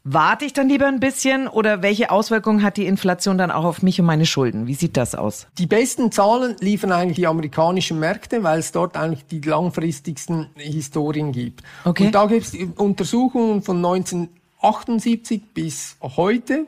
Warte 0.03 0.45
ich 0.45 0.53
dann 0.53 0.67
lieber 0.67 0.87
ein 0.87 0.99
bisschen 0.99 1.47
oder 1.47 1.83
welche 1.83 2.09
Auswirkungen 2.09 2.63
hat 2.63 2.77
die 2.77 2.87
Inflation 2.87 3.37
dann 3.37 3.51
auch 3.51 3.65
auf 3.65 3.83
mich 3.83 3.99
und 3.99 4.07
meine 4.07 4.25
Schulden? 4.25 4.65
Wie 4.65 4.73
sieht 4.73 4.97
das 4.97 5.13
aus? 5.13 5.45
Die 5.59 5.67
besten 5.67 6.11
Zahlen 6.11 6.55
liefern 6.59 6.91
eigentlich 6.91 7.17
die 7.17 7.27
amerikanischen 7.27 7.99
Märkte, 7.99 8.41
weil 8.41 8.57
es 8.57 8.71
dort 8.71 8.97
eigentlich 8.97 9.27
die 9.27 9.41
langfristigsten 9.41 10.47
Historien 10.55 11.31
gibt. 11.31 11.61
Okay. 11.83 12.07
Und 12.07 12.15
da 12.15 12.25
gibt 12.25 12.47
es 12.47 12.55
Untersuchungen 12.77 13.61
von 13.61 13.77
1978 13.77 15.53
bis 15.53 15.97
heute 16.01 16.65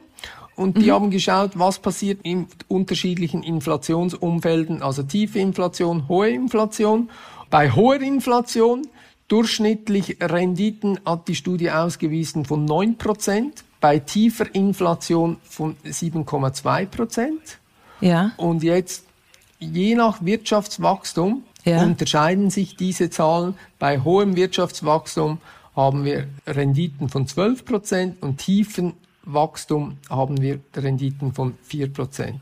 und 0.57 0.77
die 0.77 0.87
mhm. 0.87 0.91
haben 0.91 1.11
geschaut, 1.11 1.51
was 1.53 1.79
passiert 1.79 2.19
in 2.23 2.47
unterschiedlichen 2.67 3.43
Inflationsumfelden, 3.43 4.81
also 4.81 5.03
tiefe 5.03 5.39
Inflation, 5.39 6.09
hohe 6.09 6.29
Inflation. 6.29 7.09
Bei 7.51 7.71
hoher 7.71 8.01
Inflation 8.01 8.87
durchschnittlich 9.27 10.17
Renditen 10.19 10.99
hat 11.05 11.27
die 11.27 11.35
Studie 11.35 11.69
ausgewiesen 11.69 12.43
von 12.43 12.67
9%, 12.67 13.51
bei 13.79 13.99
tiefer 13.99 14.53
Inflation 14.55 15.37
von 15.43 15.75
7,2%. 15.85 17.29
Ja. 18.01 18.31
Und 18.37 18.63
jetzt, 18.63 19.05
je 19.59 19.93
nach 19.93 20.25
Wirtschaftswachstum, 20.25 21.43
ja. 21.65 21.83
unterscheiden 21.83 22.49
sich 22.49 22.75
diese 22.75 23.11
Zahlen. 23.11 23.53
Bei 23.77 23.99
hohem 23.99 24.35
Wirtschaftswachstum 24.35 25.37
haben 25.75 26.03
wir 26.03 26.27
Renditen 26.47 27.09
von 27.09 27.27
12% 27.27 28.13
und 28.21 28.39
tiefen 28.39 28.93
Wachstum 29.27 29.97
haben 30.09 30.41
wir 30.41 30.59
Renditen 30.75 31.33
von 31.33 31.55
4%. 31.69 32.35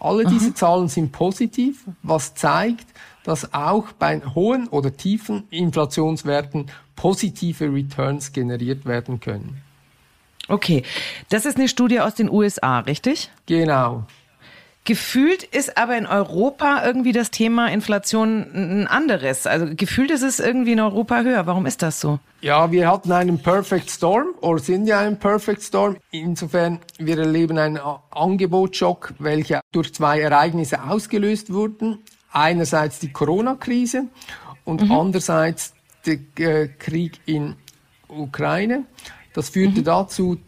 Alle 0.00 0.24
diese 0.24 0.46
Aha. 0.46 0.54
Zahlen 0.54 0.88
sind 0.88 1.12
positiv, 1.12 1.84
was 2.02 2.34
zeigt, 2.34 2.86
dass 3.24 3.54
auch 3.54 3.92
bei 3.92 4.20
hohen 4.34 4.68
oder 4.68 4.96
tiefen 4.96 5.44
Inflationswerten 5.50 6.66
positive 6.96 7.72
Returns 7.72 8.32
generiert 8.32 8.84
werden 8.84 9.20
können. 9.20 9.62
Okay, 10.48 10.82
das 11.28 11.46
ist 11.46 11.56
eine 11.56 11.68
Studie 11.68 12.00
aus 12.00 12.14
den 12.16 12.28
USA, 12.28 12.80
richtig? 12.80 13.30
Genau. 13.46 14.04
Gefühlt 14.84 15.44
ist 15.44 15.78
aber 15.78 15.96
in 15.96 16.06
Europa 16.06 16.84
irgendwie 16.84 17.12
das 17.12 17.30
Thema 17.30 17.68
Inflation 17.68 18.46
ein 18.52 18.86
anderes. 18.88 19.46
Also 19.46 19.66
gefühlt 19.76 20.10
ist 20.10 20.22
es 20.22 20.40
irgendwie 20.40 20.72
in 20.72 20.80
Europa 20.80 21.20
höher. 21.20 21.46
Warum 21.46 21.66
ist 21.66 21.82
das 21.82 22.00
so? 22.00 22.18
Ja, 22.40 22.72
wir 22.72 22.90
hatten 22.90 23.12
einen 23.12 23.38
Perfect 23.38 23.88
Storm 23.88 24.34
oder 24.40 24.58
sind 24.58 24.86
ja 24.88 24.98
ein 24.98 25.20
Perfect 25.20 25.62
Storm. 25.62 25.98
Insofern, 26.10 26.80
wir 26.98 27.16
erleben 27.16 27.58
einen 27.58 27.78
Angebotsschock, 28.10 29.14
welcher 29.20 29.60
durch 29.70 29.94
zwei 29.94 30.20
Ereignisse 30.20 30.82
ausgelöst 30.82 31.52
wurden. 31.52 31.98
Einerseits 32.32 32.98
die 32.98 33.12
Corona-Krise 33.12 34.06
und 34.64 34.82
mhm. 34.82 34.90
andererseits 34.90 35.74
der 36.06 36.18
äh, 36.38 36.66
Krieg 36.66 37.20
in 37.26 37.54
Ukraine. 38.08 38.84
Das 39.32 39.50
führte 39.50 39.80
mhm. 39.80 39.84
dazu, 39.84 40.38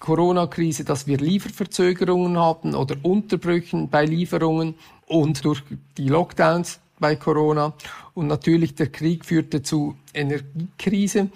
Corona-Krise, 0.00 0.84
dass 0.84 1.06
wir 1.06 1.18
Lieferverzögerungen 1.18 2.38
hatten 2.40 2.74
oder 2.74 2.96
Unterbrüchen 3.02 3.88
bei 3.88 4.04
Lieferungen 4.04 4.74
und 5.06 5.44
durch 5.44 5.62
die 5.96 6.08
Lockdowns 6.08 6.80
bei 6.98 7.16
Corona. 7.16 7.74
Und 8.14 8.26
natürlich 8.26 8.74
der 8.74 8.88
Krieg 8.88 9.24
führte 9.24 9.62
zu 9.62 9.94
Energiekrise 10.12 11.30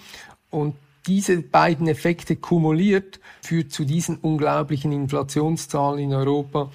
und 0.49 0.75
diese 1.07 1.41
beiden 1.41 1.87
Effekte 1.87 2.35
kumuliert, 2.35 3.19
führt 3.41 3.71
zu 3.71 3.85
diesen 3.85 4.17
unglaublichen 4.17 4.91
Inflationszahlen 4.91 5.99
in 5.99 6.13
Europa. 6.13 6.71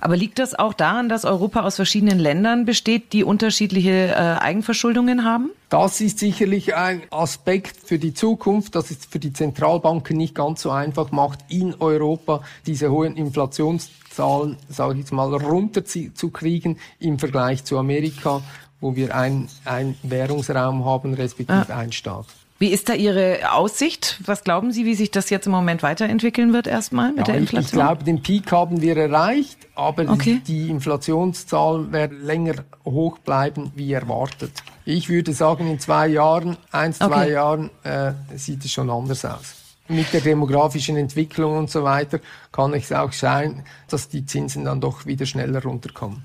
Aber 0.00 0.16
liegt 0.16 0.38
das 0.38 0.54
auch 0.54 0.72
daran, 0.72 1.08
dass 1.08 1.24
Europa 1.24 1.62
aus 1.62 1.76
verschiedenen 1.76 2.18
Ländern 2.18 2.64
besteht, 2.64 3.12
die 3.12 3.24
unterschiedliche 3.24 4.08
äh, 4.08 4.14
Eigenverschuldungen 4.14 5.24
haben? 5.24 5.50
Das 5.68 6.00
ist 6.00 6.18
sicherlich 6.18 6.74
ein 6.74 7.02
Aspekt 7.10 7.76
für 7.76 7.98
die 7.98 8.14
Zukunft, 8.14 8.74
das 8.74 8.90
es 8.90 9.06
für 9.06 9.18
die 9.18 9.32
Zentralbanken 9.32 10.16
nicht 10.16 10.34
ganz 10.34 10.62
so 10.62 10.70
einfach 10.70 11.10
macht, 11.10 11.40
in 11.48 11.74
Europa 11.80 12.42
diese 12.66 12.90
hohen 12.90 13.16
Inflationszahlen, 13.16 14.58
sage 14.68 14.92
ich 14.92 14.98
jetzt 15.00 15.12
mal, 15.12 15.34
runterzukriegen 15.34 16.78
im 16.98 17.18
Vergleich 17.18 17.64
zu 17.64 17.78
Amerika, 17.78 18.42
wo 18.80 18.96
wir 18.96 19.14
ein, 19.14 19.48
ein 19.64 19.96
Währungsraum 20.02 20.84
haben, 20.84 21.14
respektive 21.14 21.66
ah. 21.68 21.78
ein 21.78 21.92
Staat. 21.92 22.26
Wie 22.62 22.68
ist 22.68 22.88
da 22.88 22.94
Ihre 22.94 23.50
Aussicht? 23.50 24.20
Was 24.24 24.44
glauben 24.44 24.70
Sie, 24.70 24.84
wie 24.84 24.94
sich 24.94 25.10
das 25.10 25.30
jetzt 25.30 25.46
im 25.46 25.52
Moment 25.52 25.82
weiterentwickeln 25.82 26.52
wird 26.52 26.68
erstmal 26.68 27.08
mit 27.08 27.18
ja, 27.18 27.24
der 27.24 27.34
Inflation? 27.34 27.60
Ich, 27.60 27.66
ich 27.66 27.72
glaube, 27.72 28.04
den 28.04 28.22
Peak 28.22 28.52
haben 28.52 28.80
wir 28.80 28.96
erreicht, 28.96 29.58
aber 29.74 30.08
okay. 30.08 30.40
die 30.46 30.70
Inflationszahl 30.70 31.90
wird 31.90 32.12
länger 32.12 32.54
hoch 32.84 33.18
bleiben 33.18 33.72
wie 33.74 33.92
erwartet. 33.92 34.52
Ich 34.84 35.08
würde 35.08 35.32
sagen, 35.32 35.68
in 35.72 35.80
zwei 35.80 36.06
Jahren, 36.06 36.56
eins, 36.70 37.00
okay. 37.00 37.10
zwei 37.10 37.30
Jahren 37.30 37.70
äh, 37.82 38.12
sieht 38.36 38.64
es 38.64 38.70
schon 38.70 38.90
anders 38.90 39.24
aus. 39.24 39.56
Mit 39.88 40.12
der 40.12 40.20
demografischen 40.20 40.96
Entwicklung 40.96 41.56
und 41.56 41.68
so 41.68 41.82
weiter 41.82 42.20
kann 42.52 42.74
es 42.74 42.92
auch 42.92 43.10
sein, 43.10 43.64
dass 43.88 44.08
die 44.08 44.24
Zinsen 44.24 44.66
dann 44.66 44.80
doch 44.80 45.04
wieder 45.04 45.26
schneller 45.26 45.64
runterkommen. 45.64 46.24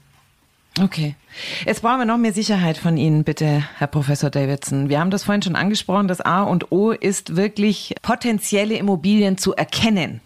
Okay. 0.81 1.15
Jetzt 1.65 1.81
brauchen 1.81 1.99
wir 1.99 2.05
noch 2.05 2.17
mehr 2.17 2.33
Sicherheit 2.33 2.77
von 2.77 2.97
Ihnen, 2.97 3.23
bitte, 3.23 3.63
Herr 3.77 3.87
Professor 3.87 4.29
Davidson. 4.29 4.89
Wir 4.89 4.99
haben 4.99 5.09
das 5.09 5.23
vorhin 5.23 5.41
schon 5.41 5.55
angesprochen. 5.55 6.07
Das 6.07 6.21
A 6.21 6.43
und 6.43 6.71
O 6.71 6.91
ist 6.91 7.35
wirklich 7.35 7.95
potenzielle 8.01 8.75
Immobilien 8.75 9.37
zu 9.37 9.55
erkennen. 9.55 10.21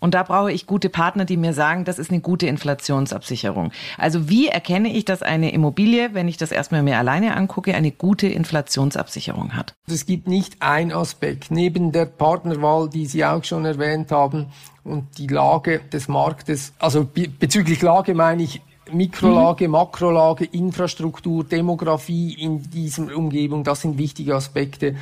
Und 0.00 0.14
da 0.14 0.22
brauche 0.22 0.52
ich 0.52 0.66
gute 0.66 0.88
Partner, 0.88 1.24
die 1.24 1.36
mir 1.36 1.52
sagen, 1.52 1.84
das 1.84 1.98
ist 1.98 2.12
eine 2.12 2.20
gute 2.20 2.46
Inflationsabsicherung. 2.46 3.72
Also 3.96 4.28
wie 4.28 4.46
erkenne 4.46 4.94
ich, 4.94 5.04
dass 5.04 5.22
eine 5.22 5.52
Immobilie, 5.52 6.14
wenn 6.14 6.28
ich 6.28 6.36
das 6.36 6.52
erstmal 6.52 6.84
mir 6.84 6.98
alleine 6.98 7.36
angucke, 7.36 7.74
eine 7.74 7.90
gute 7.90 8.28
Inflationsabsicherung 8.28 9.56
hat? 9.56 9.74
Es 9.88 10.06
gibt 10.06 10.28
nicht 10.28 10.58
ein 10.60 10.92
Aspekt. 10.92 11.50
Neben 11.50 11.90
der 11.90 12.06
Partnerwahl, 12.06 12.88
die 12.88 13.06
Sie 13.06 13.24
auch 13.24 13.42
schon 13.42 13.64
erwähnt 13.64 14.12
haben, 14.12 14.46
und 14.84 15.18
die 15.18 15.26
Lage 15.26 15.80
des 15.92 16.08
Marktes, 16.08 16.72
also 16.78 17.06
bezüglich 17.38 17.82
Lage 17.82 18.14
meine 18.14 18.42
ich 18.42 18.62
Mikrolage, 18.92 19.66
mhm. 19.66 19.72
Makrolage, 19.72 20.44
Infrastruktur, 20.44 21.44
Demografie 21.44 22.34
in 22.34 22.62
dieser 22.70 23.16
Umgebung, 23.16 23.64
das 23.64 23.82
sind 23.82 23.98
wichtige 23.98 24.34
Aspekte. 24.34 24.96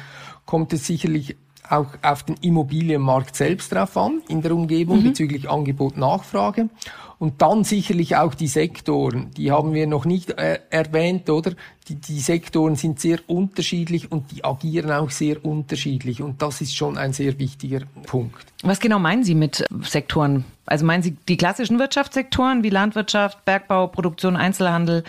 Kommt 0.44 0.72
es 0.72 0.86
sicherlich 0.86 1.36
auch 1.68 1.86
auf 2.02 2.22
den 2.22 2.36
Immobilienmarkt 2.40 3.34
selbst 3.34 3.72
drauf 3.72 3.96
an, 3.96 4.22
in 4.28 4.42
der 4.42 4.54
Umgebung 4.54 5.00
mhm. 5.00 5.04
bezüglich 5.04 5.50
Angebot, 5.50 5.96
Nachfrage. 5.96 6.68
Und 7.18 7.40
dann 7.40 7.64
sicherlich 7.64 8.16
auch 8.16 8.34
die 8.34 8.46
Sektoren, 8.46 9.30
die 9.36 9.50
haben 9.50 9.72
wir 9.72 9.86
noch 9.86 10.04
nicht 10.04 10.30
äh, 10.38 10.60
erwähnt, 10.68 11.30
oder? 11.30 11.52
Die, 11.88 11.94
die 11.94 12.20
Sektoren 12.20 12.76
sind 12.76 13.00
sehr 13.00 13.20
unterschiedlich 13.26 14.12
und 14.12 14.32
die 14.32 14.44
agieren 14.44 14.90
auch 14.90 15.10
sehr 15.10 15.42
unterschiedlich. 15.44 16.20
Und 16.20 16.42
das 16.42 16.60
ist 16.60 16.76
schon 16.76 16.98
ein 16.98 17.12
sehr 17.12 17.38
wichtiger 17.38 17.80
Punkt. 18.06 18.44
Was 18.62 18.80
genau 18.80 18.98
meinen 18.98 19.24
Sie 19.24 19.34
mit 19.34 19.64
Sektoren? 19.82 20.44
Also 20.66 20.84
meinen 20.84 21.02
Sie 21.02 21.12
die 21.28 21.36
klassischen 21.36 21.78
Wirtschaftssektoren 21.78 22.62
wie 22.62 22.70
Landwirtschaft, 22.70 23.44
Bergbau, 23.44 23.86
Produktion, 23.86 24.36
Einzelhandel, 24.36 25.04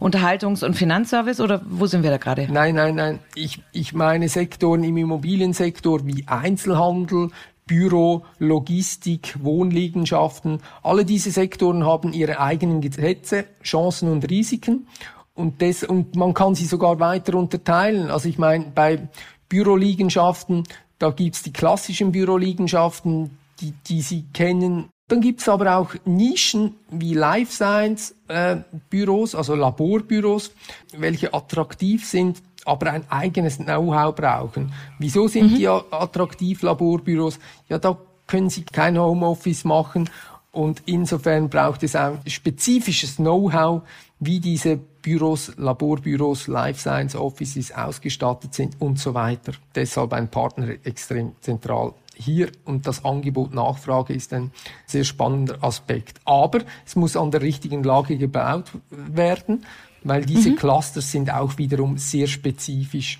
Unterhaltungs- 0.00 0.64
und 0.64 0.74
Finanzservice 0.74 1.40
oder 1.40 1.60
wo 1.66 1.86
sind 1.86 2.02
wir 2.02 2.10
da 2.10 2.16
gerade? 2.16 2.48
Nein, 2.50 2.74
nein, 2.74 2.94
nein. 2.96 3.18
Ich, 3.34 3.62
ich 3.72 3.92
meine 3.92 4.28
Sektoren 4.28 4.82
im 4.84 4.96
Immobiliensektor 4.96 6.06
wie 6.06 6.24
Einzelhandel, 6.26 7.30
Büro, 7.66 8.24
Logistik, 8.38 9.36
Wohnliegenschaften. 9.42 10.60
Alle 10.84 11.04
diese 11.04 11.32
Sektoren 11.32 11.84
haben 11.84 12.12
ihre 12.12 12.38
eigenen 12.38 12.80
Gesetze, 12.80 13.46
Chancen 13.62 14.08
und 14.10 14.30
Risiken. 14.30 14.86
Und, 15.34 15.60
das, 15.60 15.82
und 15.82 16.14
man 16.14 16.32
kann 16.32 16.54
sie 16.54 16.64
sogar 16.64 17.00
weiter 17.00 17.34
unterteilen. 17.34 18.10
Also 18.10 18.28
ich 18.28 18.38
meine, 18.38 18.66
bei 18.72 19.08
Büroliegenschaften, 19.48 20.62
da 20.98 21.10
gibt's 21.10 21.42
die 21.42 21.52
klassischen 21.52 22.12
Büroliegenschaften, 22.12 23.36
die, 23.60 23.72
die 23.88 24.00
Sie 24.00 24.24
kennen. 24.32 24.88
Dann 25.08 25.20
gibt's 25.20 25.48
aber 25.48 25.76
auch 25.76 25.94
Nischen 26.04 26.74
wie 26.90 27.14
Life 27.14 27.52
Science 27.52 28.14
äh, 28.26 28.56
Büros, 28.90 29.34
also 29.34 29.54
Laborbüros, 29.54 30.50
welche 30.96 31.32
attraktiv 31.32 32.04
sind 32.04 32.42
aber 32.66 32.90
ein 32.90 33.08
eigenes 33.08 33.58
Know-how 33.58 34.14
brauchen. 34.14 34.72
Wieso 34.98 35.28
sind 35.28 35.52
mhm. 35.52 35.56
die 35.56 35.68
attraktiv 35.68 36.62
Laborbüros? 36.62 37.38
Ja, 37.68 37.78
da 37.78 37.96
können 38.26 38.50
sie 38.50 38.64
kein 38.64 38.98
Homeoffice 38.98 39.64
machen 39.64 40.10
und 40.50 40.82
insofern 40.86 41.48
braucht 41.48 41.82
es 41.84 41.94
ein 41.94 42.18
spezifisches 42.26 43.16
Know-how, 43.16 43.82
wie 44.18 44.40
diese 44.40 44.76
Büros, 44.76 45.52
Laborbüros, 45.56 46.48
Life 46.48 46.80
Science 46.80 47.14
Offices 47.14 47.70
ausgestattet 47.72 48.54
sind 48.54 48.80
und 48.80 48.98
so 48.98 49.14
weiter. 49.14 49.52
Deshalb 49.74 50.12
ein 50.12 50.28
Partner 50.28 50.68
extrem 50.82 51.36
zentral 51.40 51.92
hier 52.16 52.50
und 52.64 52.86
das 52.86 53.04
Angebot 53.04 53.54
Nachfrage 53.54 54.14
ist 54.14 54.32
ein 54.32 54.50
sehr 54.86 55.04
spannender 55.04 55.62
Aspekt. 55.62 56.20
Aber 56.24 56.60
es 56.84 56.96
muss 56.96 57.16
an 57.16 57.30
der 57.30 57.42
richtigen 57.42 57.82
Lage 57.82 58.16
gebaut 58.16 58.70
werden 58.90 59.64
weil 60.06 60.24
diese 60.24 60.50
mhm. 60.50 60.56
Clusters 60.56 61.10
sind 61.10 61.32
auch 61.32 61.58
wiederum 61.58 61.98
sehr 61.98 62.28
spezifisch 62.28 63.18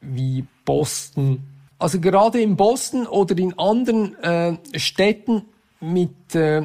wie 0.00 0.44
Boston. 0.64 1.40
Also 1.78 2.00
gerade 2.00 2.40
in 2.40 2.56
Boston 2.56 3.06
oder 3.06 3.36
in 3.36 3.58
anderen 3.58 4.16
äh, 4.22 4.56
Städten 4.78 5.42
mit 5.80 6.34
äh, 6.34 6.62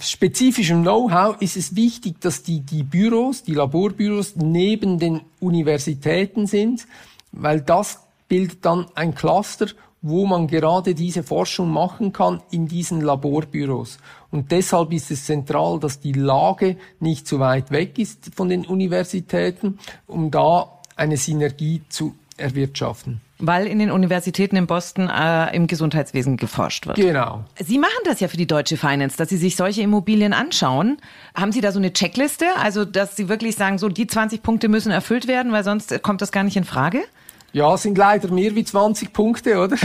spezifischem 0.00 0.82
Know-how 0.82 1.40
ist 1.40 1.56
es 1.56 1.76
wichtig, 1.76 2.20
dass 2.20 2.42
die, 2.42 2.60
die 2.60 2.82
Büros, 2.82 3.44
die 3.44 3.54
Laborbüros 3.54 4.34
neben 4.36 4.98
den 4.98 5.20
Universitäten 5.38 6.46
sind, 6.46 6.86
weil 7.30 7.60
das 7.60 8.00
bildet 8.28 8.64
dann 8.64 8.86
ein 8.96 9.14
Cluster 9.14 9.68
wo 10.08 10.24
man 10.24 10.46
gerade 10.46 10.94
diese 10.94 11.24
Forschung 11.24 11.70
machen 11.70 12.12
kann 12.12 12.40
in 12.50 12.68
diesen 12.68 13.00
Laborbüros. 13.00 13.98
Und 14.30 14.52
deshalb 14.52 14.92
ist 14.92 15.10
es 15.10 15.24
zentral, 15.24 15.80
dass 15.80 15.98
die 15.98 16.12
Lage 16.12 16.76
nicht 17.00 17.26
zu 17.26 17.40
weit 17.40 17.72
weg 17.72 17.98
ist 17.98 18.30
von 18.36 18.48
den 18.48 18.64
Universitäten, 18.64 19.78
um 20.06 20.30
da 20.30 20.70
eine 20.94 21.16
Synergie 21.16 21.82
zu 21.88 22.14
erwirtschaften. 22.36 23.20
Weil 23.38 23.66
in 23.66 23.80
den 23.80 23.90
Universitäten 23.90 24.56
in 24.56 24.66
Boston 24.66 25.10
äh, 25.10 25.54
im 25.54 25.66
Gesundheitswesen 25.66 26.36
geforscht 26.36 26.86
wird. 26.86 26.96
Genau. 26.96 27.44
Sie 27.62 27.78
machen 27.78 27.90
das 28.04 28.20
ja 28.20 28.28
für 28.28 28.36
die 28.36 28.46
Deutsche 28.46 28.76
Finance, 28.76 29.16
dass 29.16 29.28
Sie 29.28 29.36
sich 29.36 29.56
solche 29.56 29.82
Immobilien 29.82 30.32
anschauen. 30.32 30.98
Haben 31.34 31.52
Sie 31.52 31.60
da 31.60 31.72
so 31.72 31.78
eine 31.78 31.92
Checkliste? 31.92 32.46
Also, 32.62 32.84
dass 32.84 33.16
Sie 33.16 33.28
wirklich 33.28 33.56
sagen, 33.56 33.78
so 33.78 33.88
die 33.88 34.06
20 34.06 34.42
Punkte 34.42 34.68
müssen 34.68 34.92
erfüllt 34.92 35.26
werden, 35.26 35.52
weil 35.52 35.64
sonst 35.64 36.02
kommt 36.02 36.22
das 36.22 36.30
gar 36.30 36.44
nicht 36.44 36.56
in 36.56 36.64
Frage? 36.64 37.02
Ja, 37.52 37.76
sind 37.76 37.96
leider 37.96 38.30
mehr 38.30 38.54
wie 38.54 38.64
20 38.64 39.12
Punkte, 39.12 39.58
oder? 39.58 39.76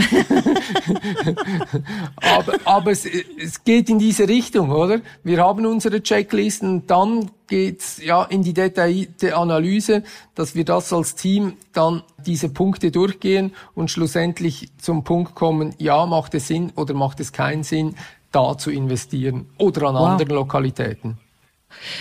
aber 2.16 2.54
aber 2.66 2.92
es, 2.92 3.06
es 3.06 3.64
geht 3.64 3.90
in 3.90 3.98
diese 3.98 4.28
Richtung, 4.28 4.72
oder? 4.72 5.00
Wir 5.24 5.42
haben 5.42 5.66
unsere 5.66 6.04
Checklisten, 6.04 6.86
dann 6.88 7.32
geht's 7.48 8.02
ja 8.04 8.24
in 8.24 8.44
die 8.44 8.54
detaillierte 8.54 9.36
Analyse, 9.36 10.04
dass 10.36 10.56
wir 10.56 10.66
das 10.66 10.92
als 10.92 11.16
Team 11.16 11.54
dann 11.74 12.04
diese 12.26 12.50
Punkte 12.50 12.92
durchgehen 12.92 13.54
und 13.74 13.90
schlussendlich 13.90 14.72
zum 14.78 15.04
Punkt 15.04 15.36
kommen, 15.36 15.74
ja, 15.78 16.06
macht 16.06 16.34
es 16.34 16.48
Sinn 16.48 16.72
oder 16.76 16.94
macht 16.94 17.20
es 17.20 17.32
keinen 17.32 17.64
Sinn, 17.64 17.96
da 18.32 18.58
zu 18.58 18.72
investieren 18.72 19.48
oder 19.58 19.90
an 19.90 19.96
wow. 19.96 20.08
anderen 20.10 20.36
Lokalitäten. 20.36 21.18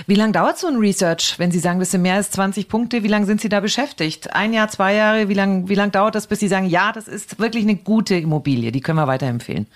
Wie 0.07 0.15
lange 0.15 0.33
dauert 0.33 0.59
so 0.59 0.67
ein 0.67 0.77
Research, 0.77 1.39
wenn 1.39 1.51
Sie 1.51 1.59
sagen, 1.59 1.81
das 1.81 1.91
sind 1.91 2.03
mehr 2.03 2.15
als 2.15 2.31
20 2.31 2.69
Punkte? 2.69 3.03
Wie 3.03 3.09
lange 3.09 3.27
sind 3.27 3.41
Sie 3.41 3.49
da 3.49 3.61
beschäftigt? 3.61 4.35
Ein 4.35 4.53
Jahr, 4.53 4.69
zwei 4.69 4.95
Jahre? 4.95 5.29
Wie 5.29 5.35
lange 5.35 5.69
wie 5.69 5.75
lang 5.75 5.93
dauert 5.93 6.15
das, 6.15 6.27
bis 6.27 6.41
Sie 6.41 6.49
sagen, 6.49 6.67
ja, 6.67 6.93
das 6.93 7.09
ist 7.09 7.39
wirklich 7.39 7.65
eine 7.65 7.77
gute 7.77 8.15
Immobilie, 8.17 8.73
die 8.73 8.81
können 8.81 8.99
wir 8.99 9.07
weiterempfehlen? 9.07 9.67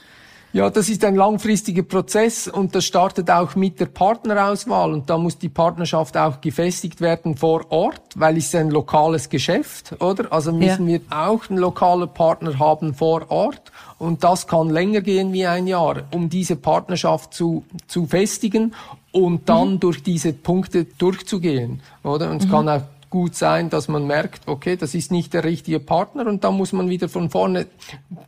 Ja, 0.54 0.70
das 0.70 0.88
ist 0.88 1.04
ein 1.04 1.16
langfristiger 1.16 1.82
Prozess 1.82 2.46
und 2.46 2.76
das 2.76 2.84
startet 2.84 3.28
auch 3.28 3.56
mit 3.56 3.80
der 3.80 3.86
Partnerauswahl 3.86 4.92
und 4.92 5.10
da 5.10 5.18
muss 5.18 5.36
die 5.36 5.48
Partnerschaft 5.48 6.16
auch 6.16 6.40
gefestigt 6.40 7.00
werden 7.00 7.36
vor 7.36 7.72
Ort, 7.72 8.00
weil 8.14 8.36
es 8.36 8.54
ein 8.54 8.70
lokales 8.70 9.28
Geschäft, 9.28 9.96
oder? 9.98 10.32
Also 10.32 10.52
müssen 10.52 10.88
ja. 10.88 11.00
wir 11.00 11.00
auch 11.10 11.50
einen 11.50 11.58
lokalen 11.58 12.08
Partner 12.08 12.56
haben 12.60 12.94
vor 12.94 13.32
Ort 13.32 13.72
und 13.98 14.22
das 14.22 14.46
kann 14.46 14.70
länger 14.70 15.00
gehen 15.00 15.32
wie 15.32 15.44
ein 15.44 15.66
Jahr, 15.66 16.04
um 16.12 16.28
diese 16.28 16.54
Partnerschaft 16.54 17.34
zu, 17.34 17.64
zu 17.88 18.06
festigen 18.06 18.74
und 19.14 19.48
dann 19.48 19.74
mhm. 19.74 19.80
durch 19.80 20.02
diese 20.02 20.32
Punkte 20.32 20.84
durchzugehen, 20.84 21.80
oder? 22.02 22.30
Und 22.30 22.42
es 22.42 22.48
mhm. 22.48 22.50
kann 22.50 22.68
auch 22.68 22.82
gut 23.10 23.36
sein, 23.36 23.70
dass 23.70 23.86
man 23.86 24.08
merkt, 24.08 24.48
okay, 24.48 24.74
das 24.74 24.92
ist 24.92 25.12
nicht 25.12 25.34
der 25.34 25.44
richtige 25.44 25.78
Partner 25.78 26.26
und 26.26 26.42
dann 26.42 26.56
muss 26.56 26.72
man 26.72 26.88
wieder 26.88 27.08
von 27.08 27.30
vorne 27.30 27.68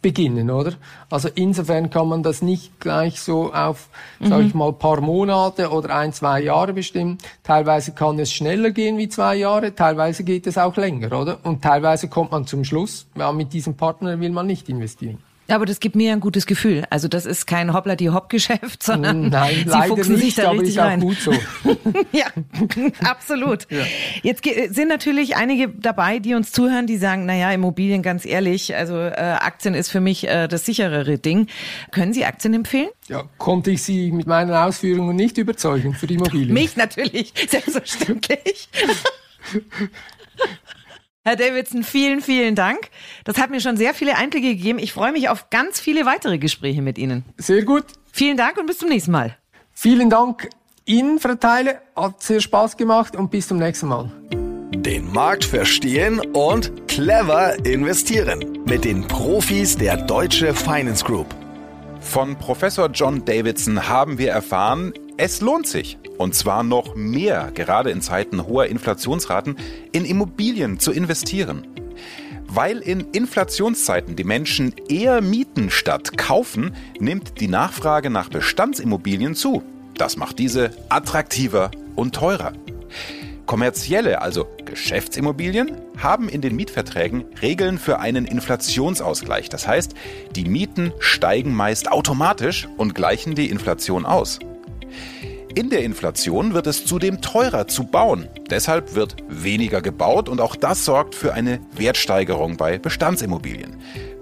beginnen, 0.00 0.48
oder? 0.48 0.74
Also 1.10 1.28
insofern 1.34 1.90
kann 1.90 2.06
man 2.06 2.22
das 2.22 2.40
nicht 2.40 2.78
gleich 2.78 3.20
so 3.20 3.52
auf, 3.52 3.88
mhm. 4.20 4.26
sage 4.28 4.44
ich 4.44 4.54
mal, 4.54 4.72
paar 4.72 5.00
Monate 5.00 5.70
oder 5.70 5.96
ein, 5.96 6.12
zwei 6.12 6.40
Jahre 6.40 6.72
bestimmen. 6.72 7.18
Teilweise 7.42 7.94
kann 7.94 8.20
es 8.20 8.32
schneller 8.32 8.70
gehen 8.70 8.96
wie 8.96 9.08
zwei 9.08 9.34
Jahre, 9.34 9.74
teilweise 9.74 10.22
geht 10.22 10.46
es 10.46 10.56
auch 10.56 10.76
länger, 10.76 11.20
oder? 11.20 11.38
Und 11.42 11.62
teilweise 11.62 12.06
kommt 12.06 12.30
man 12.30 12.46
zum 12.46 12.62
Schluss, 12.62 13.06
ja, 13.16 13.32
mit 13.32 13.52
diesem 13.52 13.74
Partner 13.74 14.20
will 14.20 14.30
man 14.30 14.46
nicht 14.46 14.68
investieren. 14.68 15.18
Aber 15.48 15.64
das 15.66 15.80
gibt 15.80 15.96
mir 15.96 16.12
ein 16.12 16.20
gutes 16.20 16.46
Gefühl. 16.46 16.84
Also 16.90 17.08
das 17.08 17.26
ist 17.26 17.46
kein 17.46 17.72
Hoppla 17.72 17.96
die 17.96 18.10
Hopp 18.10 18.28
Geschäft, 18.28 18.82
sondern 18.82 19.28
Nein, 19.28 19.66
sie 19.66 19.88
fuchsen 19.88 20.14
nicht, 20.14 20.24
sich 20.24 20.34
da 20.36 20.50
richtig 20.50 20.78
rein. 20.78 21.00
auch 21.00 21.04
gut 21.04 21.18
so. 21.18 21.32
ja, 22.12 22.26
absolut. 23.08 23.70
Ja. 23.70 23.84
Jetzt 24.22 24.44
sind 24.74 24.88
natürlich 24.88 25.36
einige 25.36 25.68
dabei, 25.68 26.18
die 26.18 26.34
uns 26.34 26.52
zuhören, 26.52 26.86
die 26.86 26.96
sagen, 26.96 27.26
naja, 27.26 27.50
Immobilien 27.52 28.02
ganz 28.02 28.24
ehrlich, 28.24 28.74
also 28.74 28.96
äh, 28.96 29.12
Aktien 29.12 29.74
ist 29.74 29.90
für 29.90 30.00
mich 30.00 30.26
äh, 30.26 30.48
das 30.48 30.64
sicherere 30.64 31.18
Ding. 31.18 31.46
Können 31.90 32.12
Sie 32.12 32.24
Aktien 32.24 32.54
empfehlen? 32.54 32.88
Ja, 33.08 33.24
konnte 33.38 33.70
ich 33.70 33.82
Sie 33.82 34.10
mit 34.12 34.26
meinen 34.26 34.52
Ausführungen 34.52 35.16
nicht 35.16 35.38
überzeugen 35.38 35.94
für 35.94 36.06
die 36.06 36.14
Immobilien? 36.14 36.54
Mich 36.54 36.76
natürlich, 36.76 37.32
selbstverständlich. 37.48 38.68
Herr 41.26 41.34
Davidson, 41.34 41.82
vielen, 41.82 42.20
vielen 42.20 42.54
Dank. 42.54 42.88
Das 43.24 43.36
hat 43.38 43.50
mir 43.50 43.60
schon 43.60 43.76
sehr 43.76 43.94
viele 43.94 44.16
Einblicke 44.16 44.46
gegeben. 44.46 44.78
Ich 44.78 44.92
freue 44.92 45.10
mich 45.10 45.28
auf 45.28 45.50
ganz 45.50 45.80
viele 45.80 46.06
weitere 46.06 46.38
Gespräche 46.38 46.82
mit 46.82 46.98
Ihnen. 46.98 47.24
Sehr 47.36 47.64
gut. 47.64 47.82
Vielen 48.12 48.36
Dank 48.36 48.58
und 48.58 48.66
bis 48.66 48.78
zum 48.78 48.90
nächsten 48.90 49.10
Mal. 49.10 49.36
Vielen 49.72 50.08
Dank 50.08 50.48
Ihnen, 50.84 51.18
Frau 51.18 51.34
Teile. 51.34 51.80
Hat 51.96 52.22
sehr 52.22 52.38
Spaß 52.38 52.76
gemacht 52.76 53.16
und 53.16 53.32
bis 53.32 53.48
zum 53.48 53.58
nächsten 53.58 53.88
Mal. 53.88 54.08
Den 54.70 55.10
Markt 55.10 55.44
verstehen 55.44 56.20
und 56.32 56.86
clever 56.86 57.56
investieren. 57.66 58.60
Mit 58.64 58.84
den 58.84 59.04
Profis 59.08 59.76
der 59.76 59.96
Deutsche 59.96 60.54
Finance 60.54 61.04
Group. 61.04 61.34
Von 61.98 62.36
Professor 62.36 62.88
John 62.88 63.24
Davidson 63.24 63.88
haben 63.88 64.16
wir 64.16 64.30
erfahren, 64.30 64.92
es 65.18 65.40
lohnt 65.40 65.66
sich, 65.66 65.98
und 66.18 66.34
zwar 66.34 66.62
noch 66.62 66.94
mehr, 66.94 67.50
gerade 67.54 67.90
in 67.90 68.02
Zeiten 68.02 68.46
hoher 68.46 68.66
Inflationsraten, 68.66 69.56
in 69.92 70.04
Immobilien 70.04 70.78
zu 70.78 70.92
investieren. 70.92 71.66
Weil 72.48 72.78
in 72.78 73.00
Inflationszeiten 73.12 74.14
die 74.14 74.24
Menschen 74.24 74.74
eher 74.88 75.20
mieten 75.20 75.70
statt 75.70 76.16
kaufen, 76.16 76.74
nimmt 77.00 77.40
die 77.40 77.48
Nachfrage 77.48 78.10
nach 78.10 78.28
Bestandsimmobilien 78.28 79.34
zu. 79.34 79.62
Das 79.94 80.16
macht 80.16 80.38
diese 80.38 80.70
attraktiver 80.90 81.70
und 81.96 82.14
teurer. 82.14 82.52
Kommerzielle, 83.46 84.20
also 84.20 84.46
Geschäftsimmobilien, 84.64 85.72
haben 85.96 86.28
in 86.28 86.40
den 86.40 86.56
Mietverträgen 86.56 87.24
Regeln 87.40 87.78
für 87.78 88.00
einen 88.00 88.26
Inflationsausgleich. 88.26 89.48
Das 89.48 89.66
heißt, 89.66 89.94
die 90.34 90.44
Mieten 90.44 90.92
steigen 90.98 91.54
meist 91.54 91.90
automatisch 91.90 92.68
und 92.76 92.94
gleichen 92.94 93.34
die 93.34 93.48
Inflation 93.48 94.04
aus. 94.04 94.40
In 95.54 95.70
der 95.70 95.84
Inflation 95.84 96.52
wird 96.52 96.66
es 96.66 96.84
zudem 96.84 97.22
teurer 97.22 97.66
zu 97.66 97.84
bauen. 97.84 98.28
Deshalb 98.50 98.94
wird 98.94 99.16
weniger 99.28 99.80
gebaut 99.80 100.28
und 100.28 100.38
auch 100.40 100.54
das 100.54 100.84
sorgt 100.84 101.14
für 101.14 101.32
eine 101.32 101.60
Wertsteigerung 101.74 102.58
bei 102.58 102.76
Bestandsimmobilien. 102.76 103.74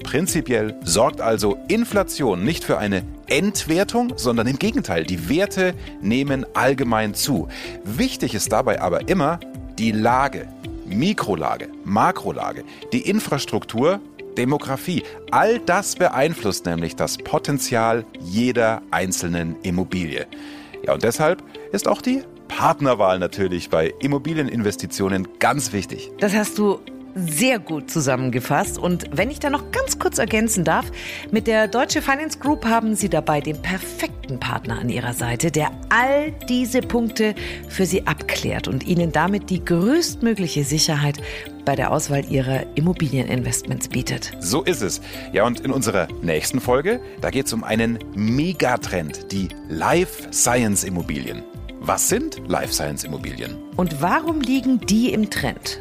Prinzipiell 0.05 0.79
sorgt 0.85 1.21
also 1.21 1.59
Inflation 1.67 2.45
nicht 2.45 2.63
für 2.63 2.79
eine 2.79 3.03
Entwertung, 3.27 4.13
sondern 4.17 4.47
im 4.47 4.61
Gegenteil, 4.61 5.03
die 5.03 5.29
Werte 5.29 5.75
nehmen 6.01 6.47
allgemein 6.55 7.15
zu. 7.15 7.49
Wichtig 7.83 8.35
ist 8.35 8.53
dabei 8.53 8.81
aber 8.81 9.09
immer 9.09 9.41
die 9.79 9.91
Lage, 9.91 10.47
Mikrolage, 10.87 11.69
Makrolage, 11.85 12.63
die 12.93 13.09
Infrastruktur, 13.09 13.99
Demografie. 14.37 15.03
All 15.31 15.59
das 15.59 15.97
beeinflusst 15.97 16.67
nämlich 16.67 16.95
das 16.95 17.19
Potenzial 17.19 18.05
jeder 18.21 18.83
einzelnen 18.91 19.57
Immobilie. 19.63 20.27
Ja, 20.87 20.95
und 20.95 21.03
deshalb 21.03 21.43
ist 21.73 21.89
auch 21.89 22.03
die 22.03 22.23
Partnerwahl 22.49 23.19
natürlich 23.19 23.71
bei 23.71 23.93
Immobilieninvestitionen 24.01 25.29
ganz 25.39 25.73
wichtig. 25.73 26.11
Das 26.19 26.35
hast 26.35 26.59
du 26.59 26.79
sehr 27.15 27.59
gut 27.59 27.91
zusammengefasst. 27.91 28.79
Und 28.79 29.05
wenn 29.13 29.31
ich 29.31 29.39
da 29.39 29.51
noch 29.51 29.71
ganz 29.71 29.99
kurz 29.99 30.19
ergänzen 30.19 30.65
darf, 30.65 30.91
mit 31.31 31.47
der 31.47 31.69
Deutsche 31.69 32.03
Finance 32.03 32.39
Group 32.39 32.65
haben 32.65 32.95
Sie 32.95 33.09
dabei 33.09 33.41
den 33.41 33.61
perfekten 33.61 34.41
Partner 34.41 34.79
an 34.79 34.89
Ihrer 34.89 35.15
Seite, 35.15 35.51
der 35.51 35.71
all 35.89 36.33
diese 36.49 36.81
Punkte 36.81 37.35
für 37.69 37.87
Sie 37.87 38.07
abklärt 38.07 38.69
und 38.69 38.87
Ihnen 38.87 39.13
damit 39.13 39.51
die 39.51 39.65
größtmögliche 39.65 40.65
Sicherheit 40.65 41.21
bei 41.65 41.77
der 41.77 41.93
Auswahl 41.93 42.25
Ihrer 42.31 42.65
Immobilieninvestments 42.77 43.89
bietet. 43.89 44.33
So 44.41 44.63
ist 44.63 44.83
es. 44.83 45.01
Ja, 45.33 45.45
und 45.45 45.61
in 45.61 45.71
unserer 45.71 46.09
nächsten 46.23 46.61
Folge, 46.61 47.01
da 47.21 47.31
geht 47.31 47.47
es 47.47 47.53
um 47.53 47.65
einen 47.65 47.99
Megatrend, 48.15 49.33
die 49.33 49.49
Life 49.69 50.33
Science 50.33 50.85
Immobilien. 50.85 51.43
Was 51.81 52.09
sind 52.09 52.41
Life 52.49 52.73
Science 52.73 53.05
Immobilien? 53.05 53.57
Und 53.77 54.01
warum 54.01 54.41
liegen 54.41 54.81
die 54.81 55.13
im 55.13 55.29
Trend? 55.29 55.81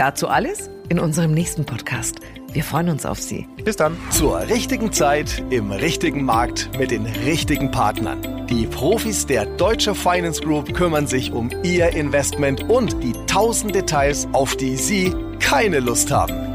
Dazu 0.00 0.28
alles 0.28 0.70
in 0.88 0.98
unserem 0.98 1.32
nächsten 1.32 1.66
Podcast. 1.66 2.20
Wir 2.54 2.64
freuen 2.64 2.88
uns 2.88 3.04
auf 3.04 3.20
Sie. 3.20 3.46
Bis 3.62 3.76
dann. 3.76 3.98
Zur 4.08 4.40
richtigen 4.48 4.94
Zeit 4.94 5.44
im 5.50 5.72
richtigen 5.72 6.24
Markt 6.24 6.70
mit 6.78 6.90
den 6.90 7.04
richtigen 7.04 7.70
Partnern. 7.70 8.46
Die 8.46 8.64
Profis 8.64 9.26
der 9.26 9.44
Deutsche 9.44 9.94
Finance 9.94 10.40
Group 10.40 10.72
kümmern 10.72 11.06
sich 11.06 11.32
um 11.32 11.50
Ihr 11.62 11.90
Investment 11.90 12.62
und 12.70 13.02
die 13.04 13.12
tausend 13.26 13.74
Details, 13.74 14.26
auf 14.32 14.56
die 14.56 14.76
Sie 14.76 15.14
keine 15.38 15.80
Lust 15.80 16.10
haben. 16.10 16.49